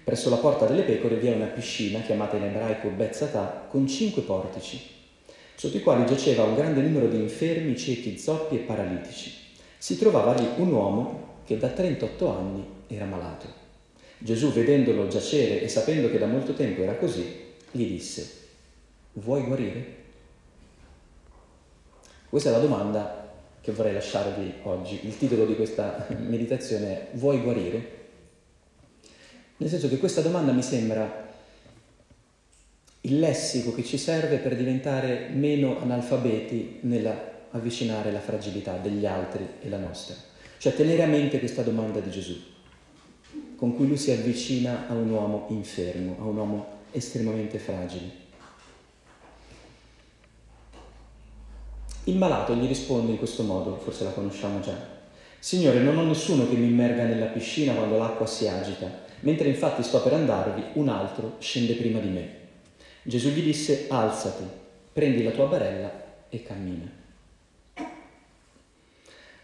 [0.03, 4.23] Presso la porta delle pecore vi è una piscina chiamata in ebraico Bezzatà con cinque
[4.23, 4.79] portici,
[5.55, 9.33] sotto i quali giaceva un grande numero di infermi, ciechi, zoppi e paralitici.
[9.79, 13.63] Si trovava lì un uomo che da 38 anni era malato.
[14.19, 17.25] Gesù, vedendolo giacere e sapendo che da molto tempo era così,
[17.71, 18.31] gli disse,
[19.13, 20.03] vuoi guarire?
[22.29, 23.25] Questa è la domanda
[23.61, 25.01] che vorrei lasciarvi oggi.
[25.05, 28.03] Il titolo di questa meditazione è Vuoi guarire?
[29.57, 31.24] Nel senso che questa domanda mi sembra
[33.07, 39.69] il lessico che ci serve per diventare meno analfabeti nell'avvicinare la fragilità degli altri e
[39.69, 40.15] la nostra.
[40.57, 42.35] Cioè tenere a mente questa domanda di Gesù,
[43.57, 48.23] con cui lui si avvicina a un uomo infermo, a un uomo estremamente fragile.
[52.05, 54.93] Il malato gli risponde in questo modo, forse la conosciamo già.
[55.39, 58.91] Signore, non ho nessuno che mi immerga nella piscina quando l'acqua si agita,
[59.21, 62.43] mentre infatti sto per andarvi, un altro scende prima di me.
[63.07, 64.45] Gesù gli disse, alzati,
[64.91, 65.93] prendi la tua barella
[66.31, 66.91] e cammina.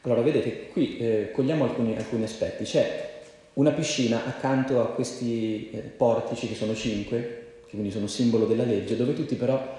[0.01, 2.65] Allora, vedete, qui eh, cogliamo alcuni, alcuni, aspetti.
[2.65, 3.21] C'è
[3.55, 8.65] una piscina accanto a questi eh, portici, che sono cinque, che quindi sono simbolo della
[8.65, 9.79] legge, dove tutti però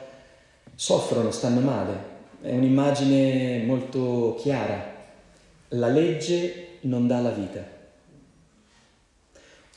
[0.75, 1.93] soffrono, stanno male,
[2.39, 4.93] è un'immagine molto chiara.
[5.69, 7.65] La legge non dà la vita.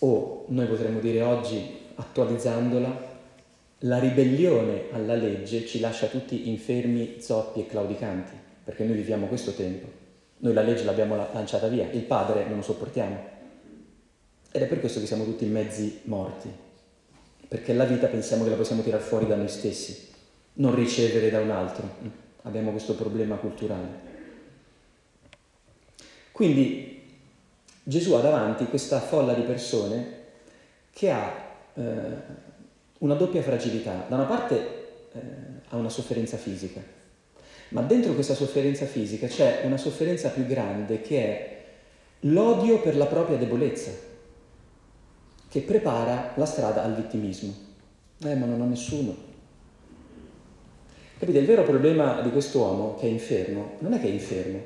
[0.00, 3.13] O noi potremmo dire oggi, attualizzandola,
[3.84, 8.32] la ribellione alla legge ci lascia tutti infermi, zoppi e claudicanti,
[8.64, 10.02] perché noi viviamo questo tempo.
[10.38, 13.32] Noi la legge l'abbiamo lanciata via, il padre non lo sopportiamo.
[14.50, 16.48] Ed è per questo che siamo tutti mezzi morti,
[17.48, 20.08] perché la vita pensiamo che la possiamo tirare fuori da noi stessi,
[20.54, 24.12] non ricevere da un altro abbiamo questo problema culturale.
[26.32, 27.02] Quindi
[27.82, 30.22] Gesù ha davanti questa folla di persone
[30.90, 31.32] che ha
[31.74, 32.42] eh,
[33.04, 34.06] una doppia fragilità.
[34.08, 34.56] Da una parte
[35.12, 35.20] eh,
[35.68, 36.80] ha una sofferenza fisica,
[37.68, 41.64] ma dentro questa sofferenza fisica c'è una sofferenza più grande che è
[42.20, 43.90] l'odio per la propria debolezza,
[45.48, 47.54] che prepara la strada al vittimismo.
[48.24, 49.32] Eh, ma non ho nessuno,
[51.16, 51.38] Capite?
[51.38, 54.62] Il vero problema di quest'uomo che è infermo non è che è infermo,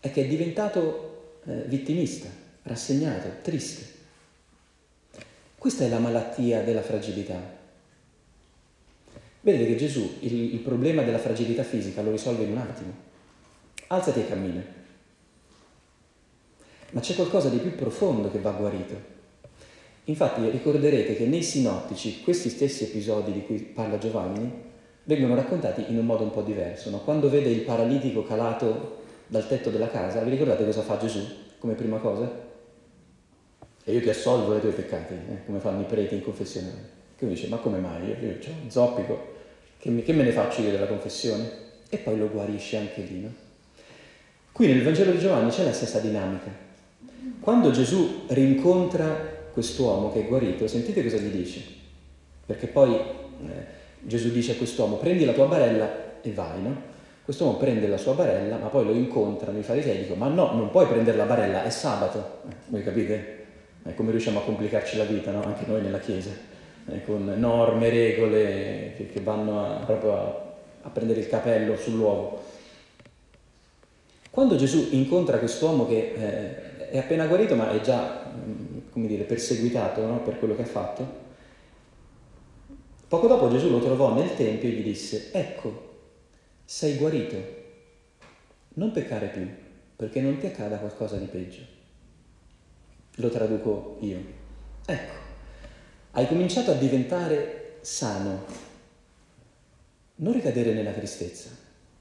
[0.00, 2.28] è che è diventato eh, vittimista,
[2.64, 3.89] rassegnato, triste.
[5.60, 7.38] Questa è la malattia della fragilità.
[9.42, 12.94] Vedete che Gesù il, il problema della fragilità fisica lo risolve in un attimo.
[13.88, 14.64] Alzati e cammina.
[16.92, 18.94] Ma c'è qualcosa di più profondo che va guarito.
[20.04, 24.50] Infatti ricorderete che nei sinottici questi stessi episodi di cui parla Giovanni
[25.04, 26.88] vengono raccontati in un modo un po' diverso.
[26.88, 27.00] No?
[27.00, 31.20] Quando vede il paralitico calato dal tetto della casa, vi ricordate cosa fa Gesù
[31.58, 32.48] come prima cosa?
[33.84, 35.44] E io ti assolvo dai tuoi peccati, eh?
[35.46, 36.98] come fanno i preti in confessionale.
[37.16, 38.08] Che uno dice, ma come mai?
[38.08, 39.34] Io, io ho un zoppico,
[39.78, 41.50] che, mi, che, me ne faccio io della confessione?
[41.88, 43.20] E poi lo guarisce anche lì.
[43.22, 43.32] No?
[44.52, 46.50] Qui nel Vangelo di Giovanni c'è la stessa dinamica.
[47.40, 51.62] Quando Gesù rincontra quest'uomo che è guarito, sentite cosa gli dice.
[52.46, 52.94] Perché poi...
[52.94, 56.88] Eh, Gesù dice a quest'uomo prendi la tua barella e vai, no?
[57.22, 60.52] Quest'uomo prende la sua barella, ma poi lo incontrano i farisei e dicono ma no,
[60.54, 62.40] non puoi prendere la barella, è sabato.
[62.48, 63.39] Eh, voi capite?
[63.84, 65.42] Eh, come riusciamo a complicarci la vita, no?
[65.42, 66.30] Anche noi nella Chiesa,
[66.86, 72.42] eh, con norme, regole che, che vanno a, proprio a, a prendere il capello sull'uovo.
[74.30, 79.24] Quando Gesù incontra quest'uomo che eh, è appena guarito ma è già, mm, come dire,
[79.24, 80.20] perseguitato no?
[80.22, 81.28] per quello che ha fatto,
[83.10, 85.88] Poco dopo Gesù lo trovò nel Tempio e gli disse, ecco,
[86.64, 87.36] sei guarito,
[88.74, 89.48] non peccare più,
[89.96, 91.69] perché non ti accada qualcosa di peggio.
[93.20, 94.18] Lo traduco io.
[94.84, 95.12] Ecco,
[96.12, 98.44] hai cominciato a diventare sano,
[100.16, 101.50] non ricadere nella tristezza,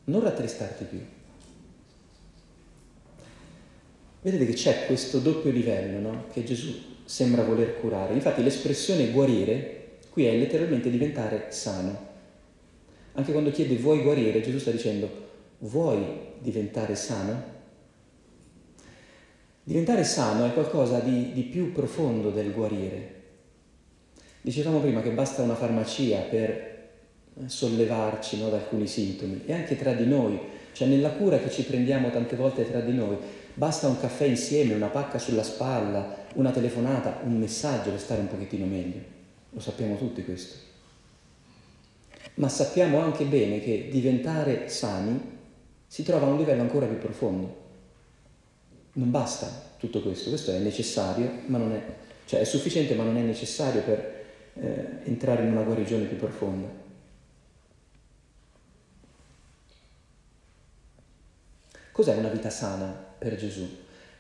[0.06, 1.00] non rattristarti più.
[4.22, 6.26] Vedete che c'è questo doppio livello no?
[6.34, 6.74] che Gesù
[7.06, 8.14] sembra voler curare.
[8.14, 9.80] Infatti l'espressione guarire
[10.10, 12.08] Qui è letteralmente diventare sano.
[13.14, 15.28] Anche quando chiede vuoi guarire, Gesù sta dicendo
[15.60, 16.04] vuoi
[16.40, 17.58] diventare sano?
[19.70, 23.14] Diventare sano è qualcosa di, di più profondo del guarire.
[24.42, 26.88] Dicevamo prima che basta una farmacia per
[27.46, 30.40] sollevarci no, da alcuni sintomi e anche tra di noi,
[30.72, 33.16] cioè nella cura che ci prendiamo tante volte tra di noi,
[33.54, 38.28] basta un caffè insieme, una pacca sulla spalla, una telefonata, un messaggio per stare un
[38.28, 39.02] pochettino meglio.
[39.52, 40.56] Lo sappiamo tutti questo.
[42.34, 45.38] Ma sappiamo anche bene che diventare sani
[45.86, 47.59] si trova a un livello ancora più profondo.
[49.00, 51.82] Non basta tutto questo, questo è necessario, ma non è,
[52.26, 56.68] cioè è sufficiente ma non è necessario per eh, entrare in una guarigione più profonda.
[61.94, 63.66] Cos'è una vita sana per Gesù?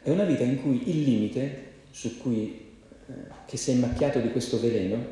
[0.01, 2.71] È una vita in cui il limite su cui,
[3.07, 3.13] eh,
[3.45, 5.05] che si è macchiato di questo veleno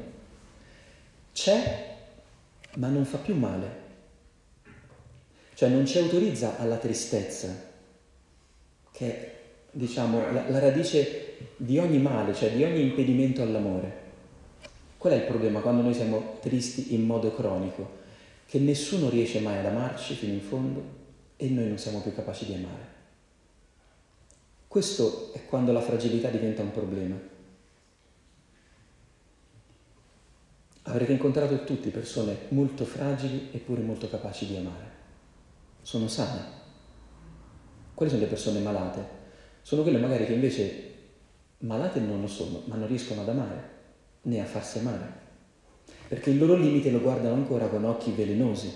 [1.33, 1.95] c'è,
[2.75, 3.85] ma non fa più male.
[5.55, 7.65] Cioè non ci autorizza alla tristezza,
[8.91, 9.36] che
[9.77, 14.05] diciamo, la, la radice di ogni male, cioè di ogni impedimento all'amore.
[14.97, 18.05] Qual è il problema quando noi siamo tristi in modo cronico?
[18.47, 20.95] Che nessuno riesce mai ad amarci fino in fondo
[21.37, 22.95] e noi non siamo più capaci di amare.
[24.67, 27.15] Questo è quando la fragilità diventa un problema.
[30.83, 34.95] Avrete incontrato tutti persone molto fragili eppure molto capaci di amare.
[35.81, 36.55] sono sane.
[37.93, 39.16] Quali sono le persone malate?
[39.67, 40.93] Sono quelle magari che invece
[41.57, 43.69] malate non lo sono, ma non riescono ad amare
[44.21, 45.11] né a farsi amare,
[46.07, 48.71] perché il loro limite lo guardano ancora con occhi velenosi.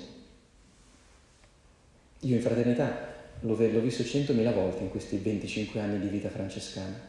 [2.20, 3.08] Io in fraternità
[3.40, 7.00] l'ho, visto centomila volte in questi 25 anni di vita francescana.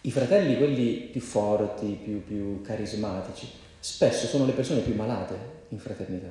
[0.00, 3.46] I fratelli, quelli più forti, più, più carismatici,
[3.78, 5.36] spesso sono le persone più malate
[5.68, 6.30] in fraternità.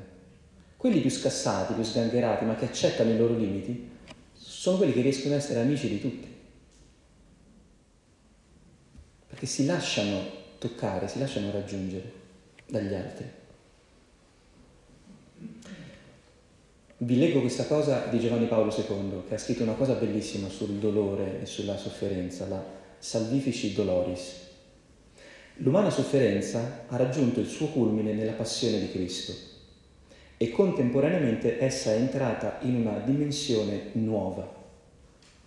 [0.76, 3.92] Quelli più scassati, più sgangherati, ma che accettano i loro limiti,
[4.34, 6.32] sono quelli che riescono ad essere amici di tutti.
[9.44, 10.22] Perché si lasciano
[10.58, 12.12] toccare, si lasciano raggiungere
[12.66, 13.30] dagli altri.
[16.96, 20.76] Vi leggo questa cosa di Giovanni Paolo II, che ha scritto una cosa bellissima sul
[20.76, 22.64] dolore e sulla sofferenza, la
[22.98, 24.48] Salvifici Doloris.
[25.56, 29.34] L'umana sofferenza ha raggiunto il suo culmine nella passione di Cristo
[30.38, 34.50] e contemporaneamente essa è entrata in una dimensione nuova.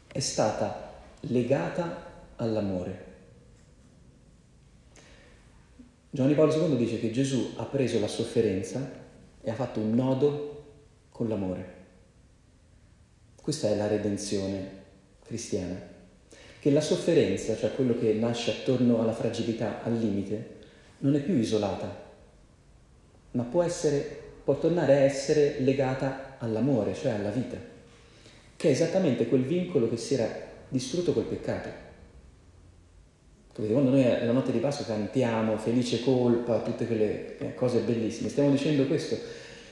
[0.07, 3.06] È stata legata all'amore.
[6.11, 9.05] Giovanni Paolo II dice che Gesù ha preso la sofferenza
[9.43, 10.65] e ha fatto un nodo
[11.11, 11.75] con l'amore.
[13.41, 14.71] Questa è la redenzione
[15.25, 15.81] cristiana,
[16.59, 20.55] che la sofferenza, cioè quello che nasce attorno alla fragilità, al limite,
[20.99, 22.05] non è più isolata,
[23.33, 27.57] ma può, essere, può tornare a essere legata all'amore, cioè alla vita,
[28.57, 30.29] che è esattamente quel vincolo che si era
[30.69, 31.86] distrutto col peccato.
[33.65, 38.51] Quando noi la notte di Pasqua cantiamo felice colpa, tutte quelle eh, cose bellissime, stiamo
[38.51, 39.17] dicendo questo.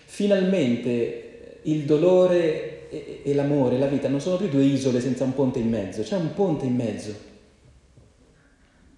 [0.07, 5.35] Finalmente il dolore e, e l'amore, la vita non sono più due isole senza un
[5.35, 7.15] ponte in mezzo, c'è un ponte in mezzo.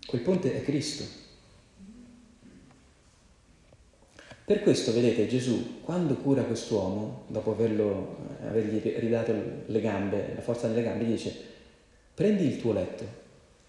[0.07, 1.25] Quel ponte è Cristo.
[4.45, 9.35] Per questo, vedete, Gesù, quando cura quest'uomo, dopo averlo, avergli ridato
[9.67, 11.35] le gambe, la forza nelle gambe, gli dice,
[12.15, 13.05] prendi il tuo letto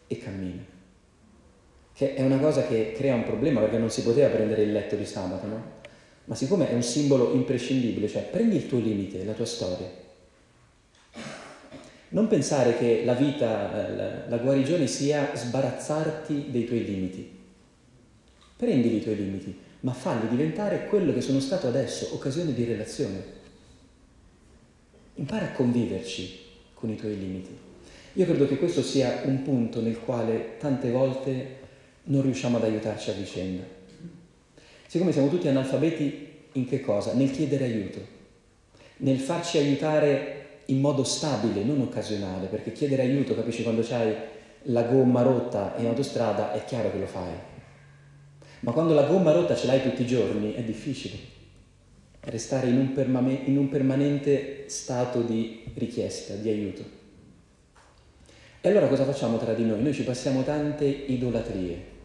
[0.06, 0.76] e cammina.
[1.98, 4.96] Che è una cosa che crea un problema perché non si poteva prendere il letto
[4.96, 5.64] di sabato, no?
[6.26, 9.90] ma siccome è un simbolo imprescindibile, cioè prendi il tuo limite, la tua storia.
[12.10, 17.32] Non pensare che la vita, la, la guarigione sia sbarazzarti dei tuoi limiti.
[18.56, 23.24] Prendi i tuoi limiti, ma falli diventare quello che sono stato adesso, occasione di relazione.
[25.16, 26.42] Impara a conviverci
[26.76, 27.58] con i tuoi limiti.
[28.14, 31.57] Io credo che questo sia un punto nel quale tante volte
[32.08, 33.64] non riusciamo ad aiutarci a vicenda.
[34.88, 37.14] Siccome siamo tutti analfabeti in che cosa?
[37.14, 38.00] Nel chiedere aiuto,
[38.98, 44.16] nel farci aiutare in modo stabile, non occasionale, perché chiedere aiuto, capisci, quando hai
[44.70, 47.32] la gomma rotta in autostrada è chiaro che lo fai.
[48.62, 51.36] Ma quando la gomma rotta ce l'hai tutti i giorni è difficile.
[52.22, 56.96] Restare in un, permane- in un permanente stato di richiesta, di aiuto.
[58.60, 59.82] E allora cosa facciamo tra di noi?
[59.82, 61.96] Noi ci passiamo tante idolatrie,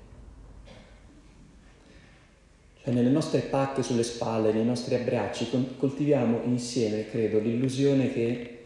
[2.82, 8.58] cioè nelle nostre pacche sulle spalle, nei nostri abbracci, coltiviamo insieme, credo, l'illusione che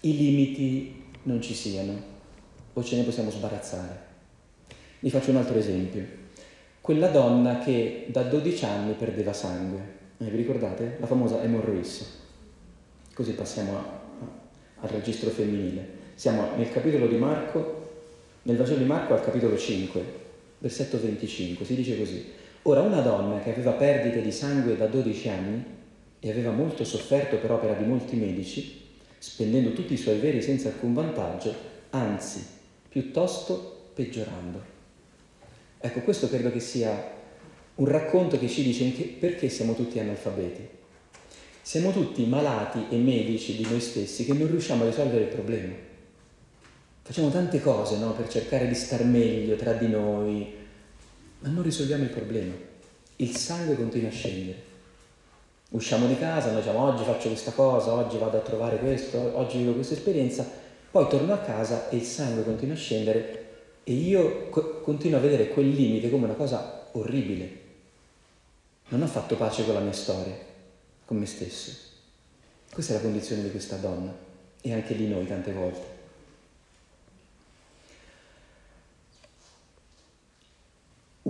[0.00, 2.12] i limiti non ci siano
[2.74, 4.12] o ce ne possiamo sbarazzare.
[5.00, 6.04] Vi faccio un altro esempio.
[6.82, 9.80] Quella donna che da 12 anni perdeva sangue,
[10.18, 10.98] eh, vi ricordate?
[11.00, 12.20] La famosa emorrois.
[13.14, 14.28] Così passiamo a, a,
[14.80, 16.02] al registro femminile.
[16.14, 17.92] Siamo nel capitolo di Marco,
[18.42, 20.02] nel Vangelo di Marco al capitolo 5,
[20.58, 22.42] versetto 25, si dice così.
[22.66, 25.64] Ora una donna che aveva perdite di sangue da 12 anni
[26.18, 28.80] e aveva molto sofferto per opera di molti medici,
[29.18, 31.54] spendendo tutti i suoi veri senza alcun vantaggio,
[31.90, 32.42] anzi,
[32.88, 34.62] piuttosto peggiorando.
[35.78, 37.12] Ecco, questo credo che sia
[37.74, 38.86] un racconto che ci dice
[39.20, 40.66] perché siamo tutti analfabeti.
[41.60, 45.74] Siamo tutti malati e medici di noi stessi che non riusciamo a risolvere il problema.
[47.02, 50.62] Facciamo tante cose no, per cercare di star meglio tra di noi,
[51.44, 52.54] ma non risolviamo il problema.
[53.16, 54.72] Il sangue continua a scendere.
[55.70, 59.58] Usciamo di casa, noi diciamo oggi faccio questa cosa, oggi vado a trovare questo, oggi
[59.58, 60.48] vivo questa esperienza,
[60.90, 63.42] poi torno a casa e il sangue continua a scendere
[63.84, 67.62] e io co- continuo a vedere quel limite come una cosa orribile.
[68.88, 70.36] Non ho fatto pace con la mia storia,
[71.04, 71.72] con me stesso.
[72.72, 74.14] Questa è la condizione di questa donna
[74.62, 75.93] e anche di noi tante volte.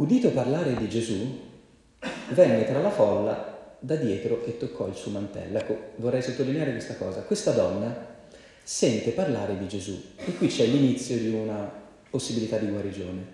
[0.05, 1.41] Udito parlare di Gesù,
[2.33, 5.57] venne tra la folla da dietro e toccò il suo mantello.
[5.57, 7.23] Ecco, vorrei sottolineare questa cosa.
[7.23, 8.13] Questa donna
[8.63, 11.71] sente parlare di Gesù e qui c'è l'inizio di una
[12.11, 13.33] possibilità di guarigione.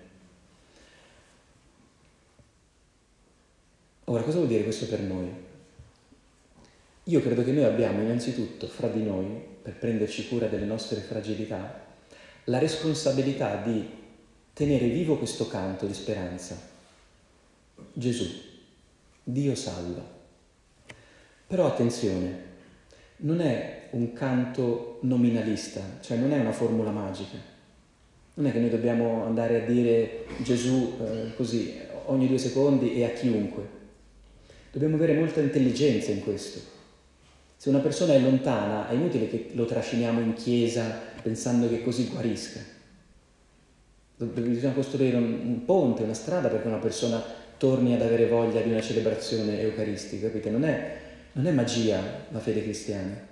[4.05, 5.49] Ora, cosa vuol dire questo per noi?
[7.03, 11.83] io credo che noi abbiamo innanzitutto fra di noi, per prenderci cura delle nostre fragilità,
[12.45, 14.00] la responsabilità di
[14.53, 16.57] tenere vivo questo canto di speranza.
[17.93, 18.25] Gesù,
[19.23, 20.03] Dio salva.
[21.47, 22.49] Però attenzione,
[23.17, 27.37] non è un canto nominalista, cioè non è una formula magica.
[28.33, 33.03] Non è che noi dobbiamo andare a dire Gesù eh, così ogni due secondi e
[33.03, 33.79] a chiunque.
[34.71, 36.59] Dobbiamo avere molta intelligenza in questo.
[37.57, 42.07] Se una persona è lontana è inutile che lo trasciniamo in chiesa pensando che così
[42.07, 42.70] guarisca.
[44.25, 47.23] Bisogna costruire un, un ponte, una strada perché una persona
[47.57, 50.49] torni ad avere voglia di una celebrazione eucaristica, capite?
[50.49, 50.97] Non è,
[51.33, 53.29] non è magia la fede cristiana.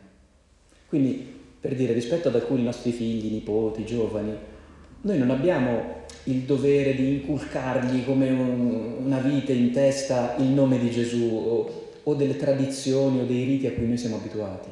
[0.88, 4.36] Quindi, per dire, rispetto ad alcuni nostri figli, nipoti, giovani,
[5.02, 10.78] noi non abbiamo il dovere di inculcargli come un, una vite in testa il nome
[10.78, 14.70] di Gesù o, o delle tradizioni o dei riti a cui noi siamo abituati.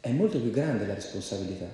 [0.00, 1.66] È molto più grande la responsabilità.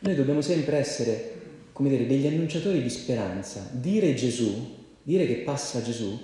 [0.00, 1.39] Noi dobbiamo sempre essere,
[1.80, 3.66] come dire, degli annunciatori di speranza.
[3.72, 6.14] Dire Gesù, dire che passa Gesù,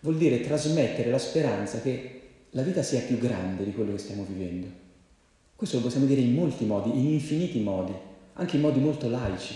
[0.00, 2.20] vuol dire trasmettere la speranza che
[2.52, 4.66] la vita sia più grande di quello che stiamo vivendo.
[5.54, 7.92] Questo lo possiamo dire in molti modi, in infiniti modi,
[8.32, 9.54] anche in modi molto laici.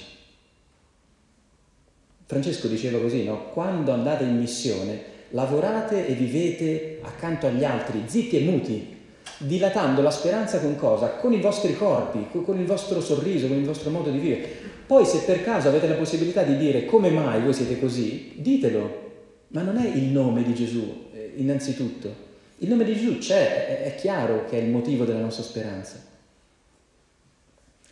[2.26, 3.46] Francesco diceva così, no?
[3.46, 8.96] Quando andate in missione, lavorate e vivete accanto agli altri, zitti e muti,
[9.38, 11.12] dilatando la speranza con cosa?
[11.12, 14.76] Con i vostri corpi, con il vostro sorriso, con il vostro modo di vivere.
[14.88, 19.10] Poi se per caso avete la possibilità di dire come mai voi siete così, ditelo,
[19.48, 22.26] ma non è il nome di Gesù, eh, innanzitutto.
[22.60, 26.02] Il nome di Gesù c'è, è chiaro che è il motivo della nostra speranza.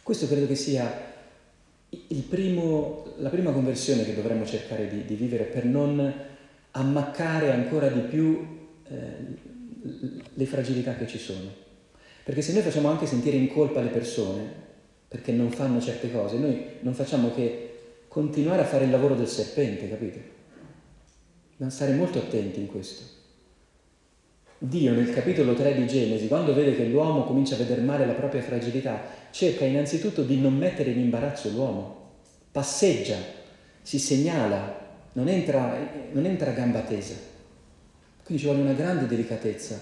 [0.02, 0.90] Questo credo che sia
[2.30, 6.14] primo, la prima conversione che dovremmo cercare di, di, vivere per non
[6.70, 8.94] ammaccare ancora di più eh,
[10.32, 11.52] le fragilità che ci sono.
[12.24, 14.64] Perché se noi facciamo anche sentire in colpa le persone
[15.08, 17.78] perché non fanno certe cose, noi non facciamo che
[18.08, 20.34] continuare a fare il lavoro del serpente, capite?
[21.50, 23.14] Dobbiamo stare molto attenti in questo.
[24.58, 28.14] Dio nel capitolo 3 di Genesi, quando vede che l'uomo comincia a vedere male la
[28.14, 32.12] propria fragilità, cerca innanzitutto di non mettere in imbarazzo l'uomo,
[32.50, 33.16] passeggia,
[33.82, 35.76] si segnala, non entra,
[36.12, 37.14] non entra a gamba tesa.
[38.24, 39.80] Quindi ci vuole una grande delicatezza,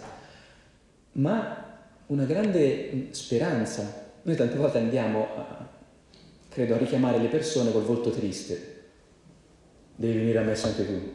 [1.12, 4.02] ma una grande speranza.
[4.24, 5.68] Noi tante volte andiamo, a,
[6.48, 8.72] credo, a richiamare le persone col volto triste.
[9.96, 11.12] Devi venire a messa anche tu.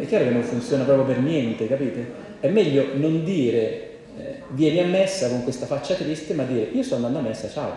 [0.00, 2.28] È chiaro che non funziona proprio per niente, capite?
[2.40, 6.82] È meglio non dire eh, vieni a messa con questa faccia triste, ma dire io
[6.82, 7.74] sto andando a messa, ciao,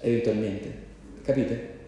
[0.00, 0.72] eventualmente.
[1.22, 1.78] Capite?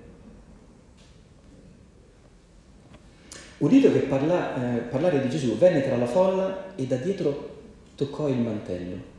[3.58, 7.60] Udito che parla, eh, parlare di Gesù venne tra la folla e da dietro
[7.94, 9.11] toccò il mantello.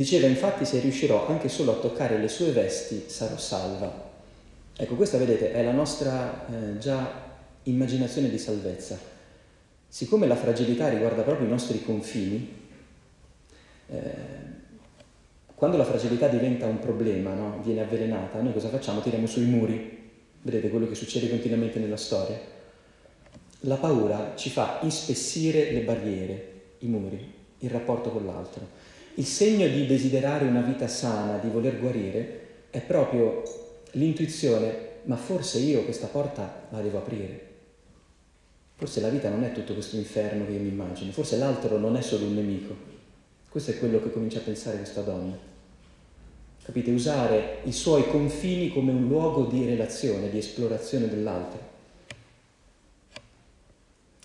[0.00, 4.08] Diceva infatti se riuscirò anche solo a toccare le sue vesti sarò salva.
[4.74, 8.98] Ecco, questa vedete è la nostra eh, già immaginazione di salvezza.
[9.86, 12.50] Siccome la fragilità riguarda proprio i nostri confini,
[13.88, 13.98] eh,
[15.54, 17.60] quando la fragilità diventa un problema, no?
[17.62, 19.02] viene avvelenata, noi cosa facciamo?
[19.02, 19.98] Tiriamo sui muri.
[20.40, 22.40] Vedete quello che succede continuamente nella storia?
[23.64, 28.88] La paura ci fa ispessire le barriere, i muri, il rapporto con l'altro.
[29.14, 32.40] Il segno di desiderare una vita sana, di voler guarire,
[32.70, 33.42] è proprio
[33.92, 37.48] l'intuizione, ma forse io questa porta la devo aprire.
[38.76, 41.96] Forse la vita non è tutto questo inferno che io mi immagino, forse l'altro non
[41.96, 42.74] è solo un nemico.
[43.48, 45.36] Questo è quello che comincia a pensare questa donna.
[46.62, 46.90] Capite?
[46.92, 51.60] Usare i suoi confini come un luogo di relazione, di esplorazione dell'altro.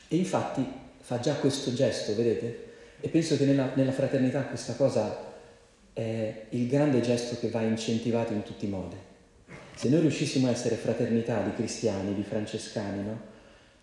[0.07, 0.63] E infatti
[0.99, 2.64] fa già questo gesto, vedete?
[3.06, 5.32] E penso che nella, nella fraternità questa cosa
[5.93, 8.95] è il grande gesto che va incentivato in tutti i modi.
[9.76, 13.20] Se noi riuscissimo a essere fraternità di cristiani, di francescani, no?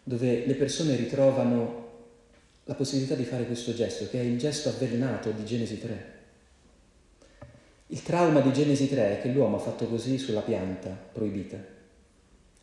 [0.03, 1.91] dove le persone ritrovano
[2.64, 6.07] la possibilità di fare questo gesto, che è il gesto avvelenato di Genesi 3.
[7.87, 11.59] Il trauma di Genesi 3 è che l'uomo ha fatto così sulla pianta proibita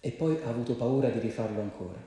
[0.01, 2.03] e poi ha avuto paura di rifarlo ancora.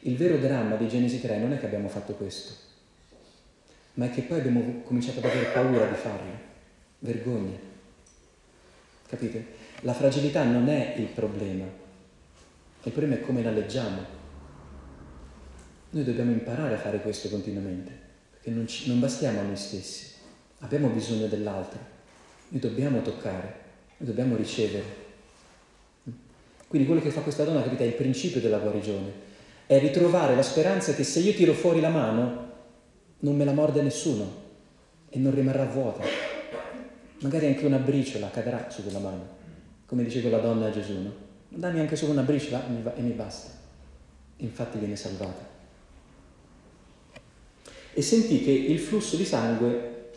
[0.00, 2.70] Il vero dramma di Genesi 3 non è che abbiamo fatto questo,
[3.94, 6.32] ma è che poi abbiamo cominciato ad avere paura di farlo,
[7.00, 7.56] vergogna.
[9.08, 9.46] Capite?
[9.80, 11.64] La fragilità non è il problema,
[12.84, 14.20] il problema è come la leggiamo.
[15.90, 17.92] Noi dobbiamo imparare a fare questo continuamente,
[18.30, 20.12] perché non, ci, non bastiamo a noi stessi,
[20.60, 21.78] abbiamo bisogno dell'altro,
[22.48, 23.54] noi dobbiamo toccare,
[23.98, 25.00] noi dobbiamo ricevere.
[26.68, 29.30] Quindi quello che fa questa donna, capite, è il principio della guarigione.
[29.66, 32.51] è ritrovare la speranza che se io tiro fuori la mano
[33.22, 34.40] non me la morde nessuno
[35.08, 36.04] e non rimarrà vuota.
[37.20, 39.26] Magari anche una briciola cadrà su quella mano,
[39.86, 41.12] come dice quella donna a Gesù, no?
[41.48, 42.64] Dammi anche solo una briciola
[42.94, 43.50] e mi basta.
[44.38, 45.50] Infatti viene salvata.
[47.94, 50.10] E sentì che il flusso di sangue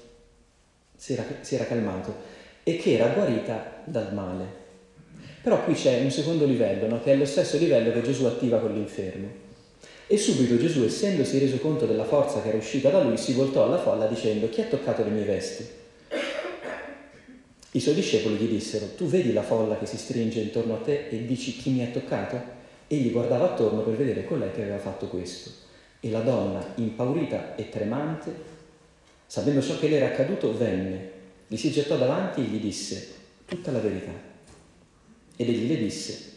[0.95, 2.15] si era, si era calmato
[2.63, 4.63] e che era guarita dal male.
[5.43, 7.03] Però qui c'è un secondo livello, no?
[7.03, 9.43] che è lo stesso livello che Gesù attiva con l'infermo.
[10.07, 13.63] E subito Gesù, essendosi reso conto della forza che era uscita da lui, si voltò
[13.63, 15.67] alla folla dicendo chi ha toccato le mie vesti?
[17.71, 21.07] I suoi discepoli gli dissero, tu vedi la folla che si stringe intorno a te
[21.09, 22.39] e dici chi mi ha toccato?
[22.85, 25.49] Egli guardava attorno per vedere colei che aveva fatto questo.
[25.99, 28.31] E la donna, impaurita e tremante,
[29.25, 31.09] sapendo ciò che le era accaduto, venne,
[31.47, 33.07] gli si gettò davanti e gli disse
[33.45, 34.13] tutta la verità.
[35.35, 36.31] Ed egli le disse,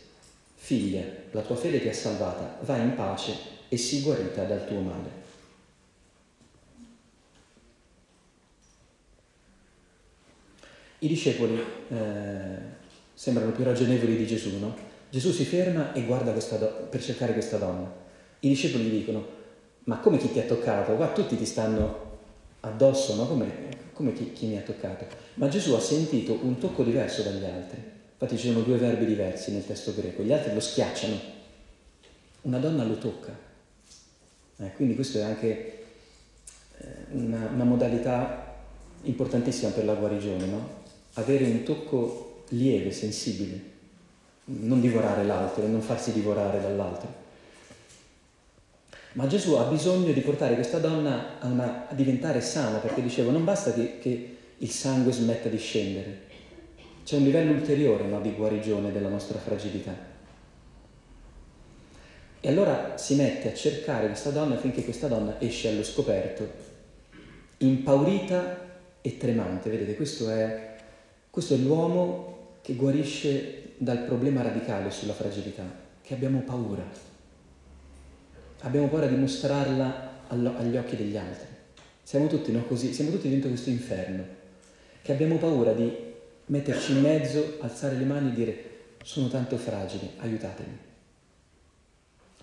[0.55, 1.03] figlia,
[1.33, 5.27] la tua fede ti ha salvata, vai in pace e sii guarita dal tuo male.
[11.01, 12.59] I discepoli eh,
[13.15, 14.75] sembrano più ragionevoli di Gesù, no?
[15.11, 17.91] Gesù si ferma e guarda do- per cercare questa donna.
[18.41, 19.27] I discepoli gli dicono,
[19.85, 20.95] ma come chi ti ha toccato?
[20.95, 22.07] Qua tutti ti stanno
[22.61, 23.27] addosso, no?
[23.27, 25.07] Come, come chi, chi mi ha toccato?
[25.35, 27.81] Ma Gesù ha sentito un tocco diverso dagli altri.
[28.13, 30.23] Infatti ci sono due verbi diversi nel testo greco.
[30.23, 31.17] Gli altri lo schiacciano,
[32.43, 33.48] una donna lo tocca.
[34.61, 35.85] Eh, quindi questo è anche
[36.79, 38.57] eh, una, una, modalità
[39.03, 40.69] importantissima per la guarigione, no?
[41.15, 43.61] avere un tocco lieve, sensibile,
[44.45, 47.27] non divorare l'altro e non farsi divorare dall'altro.
[49.13, 53.31] Ma Gesù ha bisogno di portare questa donna a, una, a diventare sana, perché dicevo,
[53.31, 56.27] non basta che, che, il sangue smetta di scendere,
[57.05, 60.08] c'è un livello ulteriore no, di guarigione della nostra fragilità.
[62.41, 66.49] E allora si mette a cercare questa donna finché questa donna esce allo scoperto,
[67.59, 68.67] impaurita
[69.01, 69.71] e tremante.
[69.71, 70.77] Vedete, questo è,
[71.31, 75.65] questo è l'uomo che guarisce dal problema radicale sulla fragilità,
[76.01, 76.85] che abbiamo paura.
[78.61, 81.47] Abbiamo paura di mostrarla agli occhi degli altri.
[82.03, 84.25] Siamo tutti no, così, siamo tutti dentro questo inferno,
[85.03, 85.93] che abbiamo paura di
[86.47, 88.65] metterci in mezzo, alzare le mani e dire
[89.03, 90.87] sono tanto fragile, aiutatemi.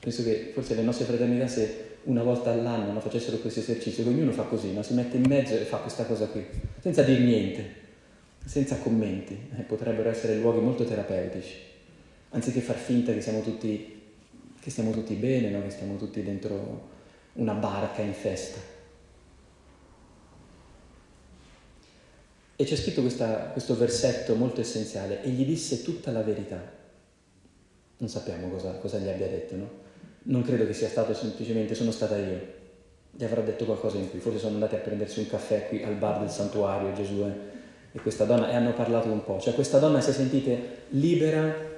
[0.05, 4.31] Penso che forse le nostre fraternità se una volta all'anno no, facessero questo esercizio, ognuno
[4.31, 4.83] fa così, no?
[4.83, 6.45] si mette in mezzo e fa questa cosa qui,
[6.79, 7.65] senza dire niente,
[8.45, 11.55] senza commenti, eh, potrebbero essere luoghi molto terapeutici,
[12.29, 13.99] anziché far finta che siamo tutti,
[14.59, 15.63] che stiamo tutti bene, no?
[15.63, 16.89] che stiamo tutti dentro
[17.33, 18.59] una barca in festa.
[22.57, 26.61] E c'è scritto questa, questo versetto molto essenziale, e gli disse tutta la verità.
[27.97, 29.83] Non sappiamo cosa, cosa gli abbia detto, no?
[30.27, 32.53] Non credo che sia stato semplicemente sono stata io.
[33.11, 35.95] Gli avrà detto qualcosa in più, forse sono andati a prendersi un caffè qui al
[35.95, 37.23] bar del santuario Gesù
[37.91, 39.39] e questa donna e hanno parlato un po'.
[39.39, 40.51] Cioè questa donna si è sentita
[40.89, 41.73] libera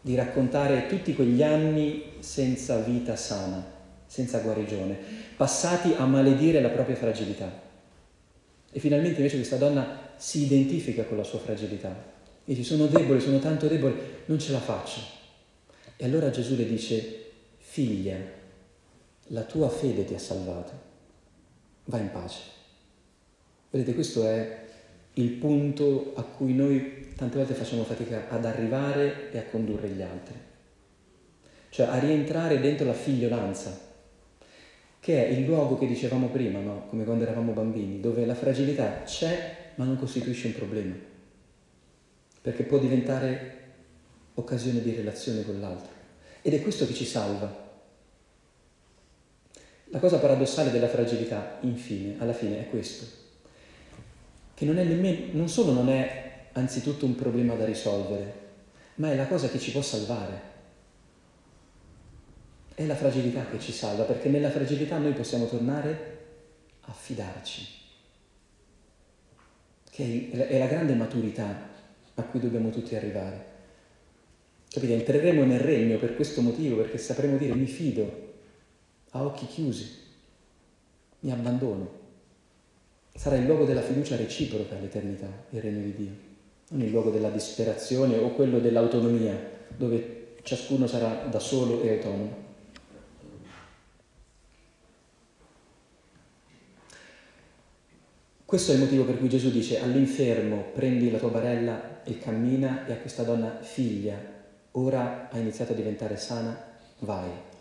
[0.00, 3.64] di raccontare tutti quegli anni senza vita sana,
[4.04, 4.98] senza guarigione,
[5.36, 7.50] passati a maledire la propria fragilità.
[8.70, 11.94] E finalmente invece questa donna si identifica con la sua fragilità.
[12.44, 13.94] Dice sono debole, sono tanto debole,
[14.26, 15.00] non ce la faccio.
[15.96, 17.21] E allora Gesù le dice
[17.72, 18.18] figlia,
[19.28, 20.72] la tua fede ti ha salvato,
[21.84, 22.40] vai in pace.
[23.70, 24.66] Vedete, questo è
[25.14, 30.02] il punto a cui noi tante volte facciamo fatica ad arrivare e a condurre gli
[30.02, 30.34] altri,
[31.70, 33.74] cioè a rientrare dentro la figliolanza,
[35.00, 36.88] che è il luogo che dicevamo prima, no?
[36.88, 40.94] come quando eravamo bambini, dove la fragilità c'è ma non costituisce un problema,
[42.42, 43.60] perché può diventare
[44.34, 46.00] occasione di relazione con l'altro.
[46.42, 47.61] Ed è questo che ci salva.
[49.92, 53.04] La cosa paradossale della fragilità, infine, alla fine, è questo,
[54.54, 58.32] che non, è nemmeno, non solo non è anzitutto un problema da risolvere,
[58.94, 60.50] ma è la cosa che ci può salvare.
[62.74, 66.20] È la fragilità che ci salva, perché nella fragilità noi possiamo tornare
[66.80, 67.66] a fidarci,
[69.90, 71.68] che è la grande maturità
[72.14, 73.44] a cui dobbiamo tutti arrivare.
[74.70, 74.94] Capite?
[74.94, 78.21] Entreremo nel regno per questo motivo, perché sapremo dire mi fido
[79.14, 79.90] a occhi chiusi,
[81.20, 82.00] mi abbandono.
[83.14, 86.10] Sarà il luogo della fiducia reciproca l'eternità, il regno di Dio,
[86.70, 89.38] non il luogo della disperazione o quello dell'autonomia,
[89.76, 92.40] dove ciascuno sarà da solo e autonomo.
[98.46, 102.86] Questo è il motivo per cui Gesù dice all'infermo prendi la tua barella e cammina
[102.86, 104.18] e a questa donna figlia,
[104.72, 107.51] ora ha iniziato a diventare sana, vai.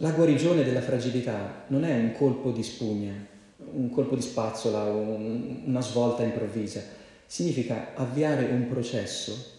[0.00, 3.14] La guarigione della fragilità non è un colpo di spugna,
[3.56, 6.82] un colpo di spazzola, un, una svolta improvvisa.
[7.24, 9.54] Significa avviare un processo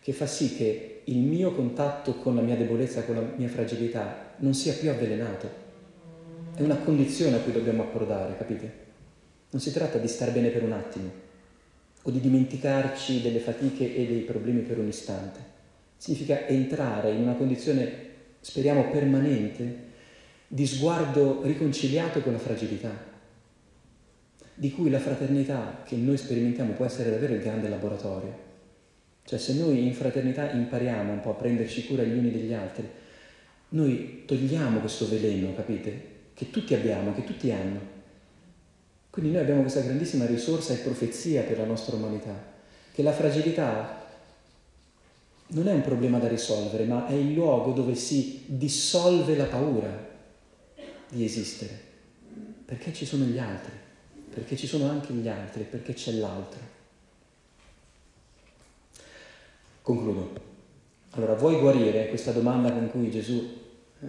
[0.00, 4.34] che fa sì che il mio contatto con la mia debolezza, con la mia fragilità,
[4.38, 5.48] non sia più avvelenato.
[6.56, 8.72] È una condizione a cui dobbiamo approdare, capite?
[9.50, 11.08] Non si tratta di star bene per un attimo
[12.02, 15.38] o di dimenticarci delle fatiche e dei problemi per un istante.
[15.96, 18.06] Significa entrare in una condizione
[18.40, 19.86] speriamo permanente,
[20.48, 22.90] di sguardo riconciliato con la fragilità,
[24.54, 28.46] di cui la fraternità che noi sperimentiamo può essere davvero il grande laboratorio.
[29.24, 32.88] Cioè se noi in fraternità impariamo un po' a prenderci cura gli uni degli altri,
[33.70, 36.16] noi togliamo questo veleno, capite?
[36.32, 37.96] Che tutti abbiamo, che tutti hanno.
[39.10, 42.34] Quindi noi abbiamo questa grandissima risorsa e profezia per la nostra umanità,
[42.92, 43.97] che la fragilità
[45.50, 50.06] non è un problema da risolvere, ma è il luogo dove si dissolve la paura
[51.08, 51.78] di esistere,
[52.64, 53.72] perché ci sono gli altri,
[54.32, 56.60] perché ci sono anche gli altri, perché c'è l'altro.
[59.80, 60.46] Concludo.
[61.12, 62.08] Allora, vuoi guarire?
[62.08, 63.56] Questa domanda con cui Gesù
[64.00, 64.06] eh,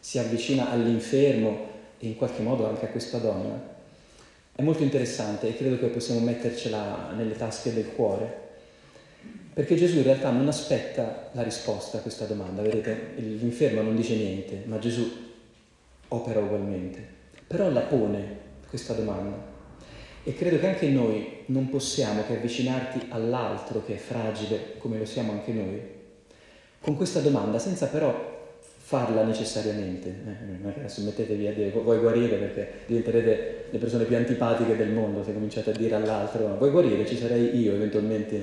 [0.00, 1.68] si avvicina all'infermo
[1.98, 3.70] e in qualche modo anche a questa donna,
[4.54, 8.41] è molto interessante e credo che possiamo mettercela nelle tasche del cuore
[9.52, 14.16] perché Gesù in realtà non aspetta la risposta a questa domanda, vedete, l'infermo non dice
[14.16, 15.10] niente, ma Gesù
[16.08, 17.04] opera ugualmente,
[17.46, 19.50] però la pone questa domanda.
[20.24, 25.04] E credo che anche noi non possiamo che avvicinarti all'altro che è fragile, come lo
[25.04, 25.80] siamo anche noi,
[26.80, 30.08] con questa domanda, senza però farla necessariamente.
[30.08, 35.24] Eh, adesso mettetevi a dire vuoi guarire perché diventerete le persone più antipatiche del mondo
[35.24, 38.40] se cominciate a dire all'altro vuoi guarire, ci sarei io eventualmente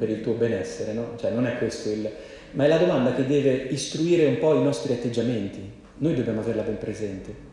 [0.00, 1.12] per il tuo benessere, no?
[1.16, 2.10] Cioè non è questo il...
[2.52, 5.60] Ma è la domanda che deve istruire un po' i nostri atteggiamenti.
[5.98, 7.48] Noi dobbiamo averla ben presente.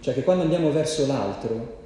[0.00, 1.80] Cioè che quando andiamo verso l'altro,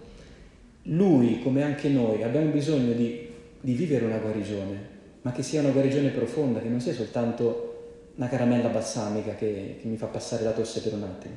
[0.84, 3.28] lui, come anche noi, abbiamo bisogno di,
[3.60, 8.28] di vivere una guarigione, ma che sia una guarigione profonda, che non sia soltanto una
[8.28, 11.34] caramella balsamica che, che mi fa passare la tosse per un attimo.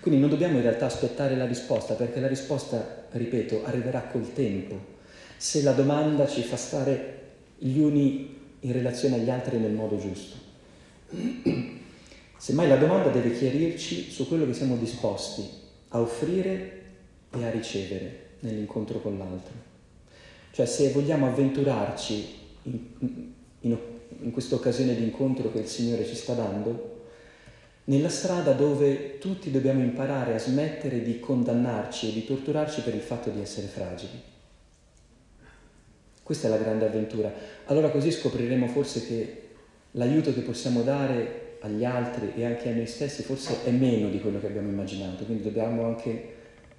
[0.00, 4.96] Quindi non dobbiamo in realtà aspettare la risposta, perché la risposta, ripeto, arriverà col tempo
[5.38, 7.20] se la domanda ci fa stare
[7.58, 10.36] gli uni in relazione agli altri nel modo giusto.
[12.36, 15.48] Semmai la domanda deve chiarirci su quello che siamo disposti
[15.88, 16.82] a offrire
[17.30, 19.54] e a ricevere nell'incontro con l'altro.
[20.50, 22.78] Cioè se vogliamo avventurarci in,
[23.60, 23.78] in,
[24.22, 26.96] in questa occasione di incontro che il Signore ci sta dando,
[27.84, 33.00] nella strada dove tutti dobbiamo imparare a smettere di condannarci e di torturarci per il
[33.00, 34.36] fatto di essere fragili.
[36.28, 37.32] Questa è la grande avventura.
[37.68, 39.42] Allora così scopriremo forse che
[39.92, 44.20] l'aiuto che possiamo dare agli altri e anche a noi stessi forse è meno di
[44.20, 46.34] quello che abbiamo immaginato, quindi dobbiamo anche,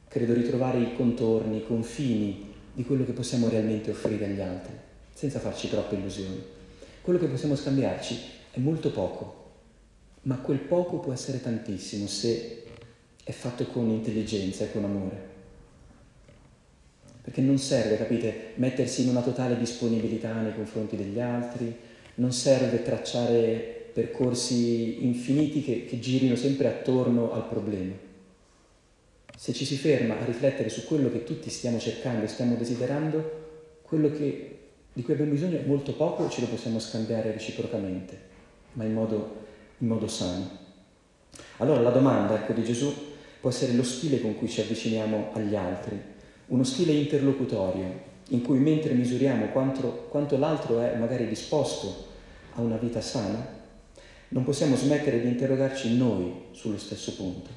[0.08, 4.74] credo, ritrovare i contorni, i confini di quello che possiamo realmente offrire agli altri,
[5.16, 6.39] senza farci troppe illusioni.
[7.02, 8.20] Quello che possiamo scambiarci
[8.52, 9.45] è molto poco,
[10.22, 12.66] ma quel poco può essere tantissimo se
[13.24, 15.29] è fatto con intelligenza e con amore
[17.22, 21.76] perché non serve, capite, mettersi in una totale disponibilità nei confronti degli altri,
[22.15, 27.93] non serve tracciare percorsi infiniti che, che girino sempre attorno al problema.
[29.36, 33.47] Se ci si ferma a riflettere su quello che tutti stiamo cercando e stiamo desiderando,
[33.82, 34.57] quello che,
[34.93, 38.17] di cui abbiamo bisogno è molto poco ce lo possiamo scambiare reciprocamente,
[38.74, 39.45] ma in modo,
[39.80, 40.67] in modo sano.
[41.57, 42.93] Allora la domanda ecco, di Gesù
[43.39, 45.99] può essere lo stile con cui ci avviciniamo agli altri,
[46.50, 52.06] uno stile interlocutorio in cui mentre misuriamo quanto, quanto l'altro è magari disposto
[52.54, 53.58] a una vita sana,
[54.30, 57.50] non possiamo smettere di interrogarci noi sullo stesso punto,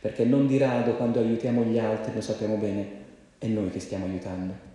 [0.00, 3.02] perché non di rado quando aiutiamo gli altri, lo sappiamo bene,
[3.38, 4.72] è noi che stiamo aiutando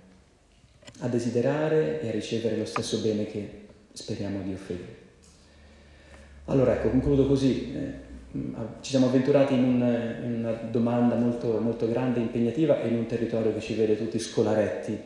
[1.02, 4.98] a desiderare e a ricevere lo stesso bene che speriamo di offrire.
[6.46, 7.74] Allora ecco, concludo così.
[8.32, 12.88] Eh, Mm, ci siamo avventurati in, un, in una domanda molto, molto grande, impegnativa e
[12.88, 14.98] in un territorio che ci vede tutti scolaretti,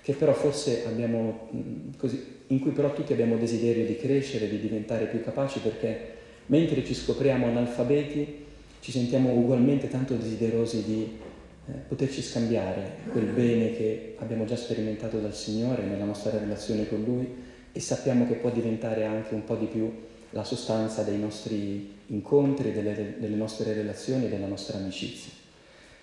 [0.00, 4.58] che però forse abbiamo, mm, così, in cui però tutti abbiamo desiderio di crescere, di
[4.58, 6.14] diventare più capaci perché
[6.46, 8.46] mentre ci scopriamo analfabeti
[8.80, 11.18] ci sentiamo ugualmente tanto desiderosi di
[11.66, 17.02] eh, poterci scambiare quel bene che abbiamo già sperimentato dal Signore nella nostra relazione con
[17.04, 17.28] Lui
[17.72, 19.92] e sappiamo che può diventare anche un po' di più
[20.30, 25.32] la sostanza dei nostri incontri, delle, delle nostre relazioni e della nostra amicizia.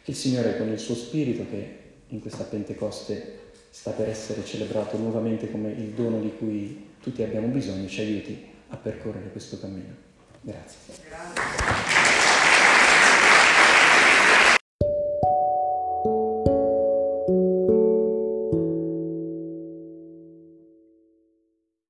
[0.03, 1.77] Che il Signore con il suo Spirito, che
[2.07, 7.47] in questa Pentecoste sta per essere celebrato nuovamente come il dono di cui tutti abbiamo
[7.47, 9.95] bisogno, ci aiuti a percorrere questo cammino.
[10.41, 10.95] Grazie.
[11.07, 12.26] Grazie.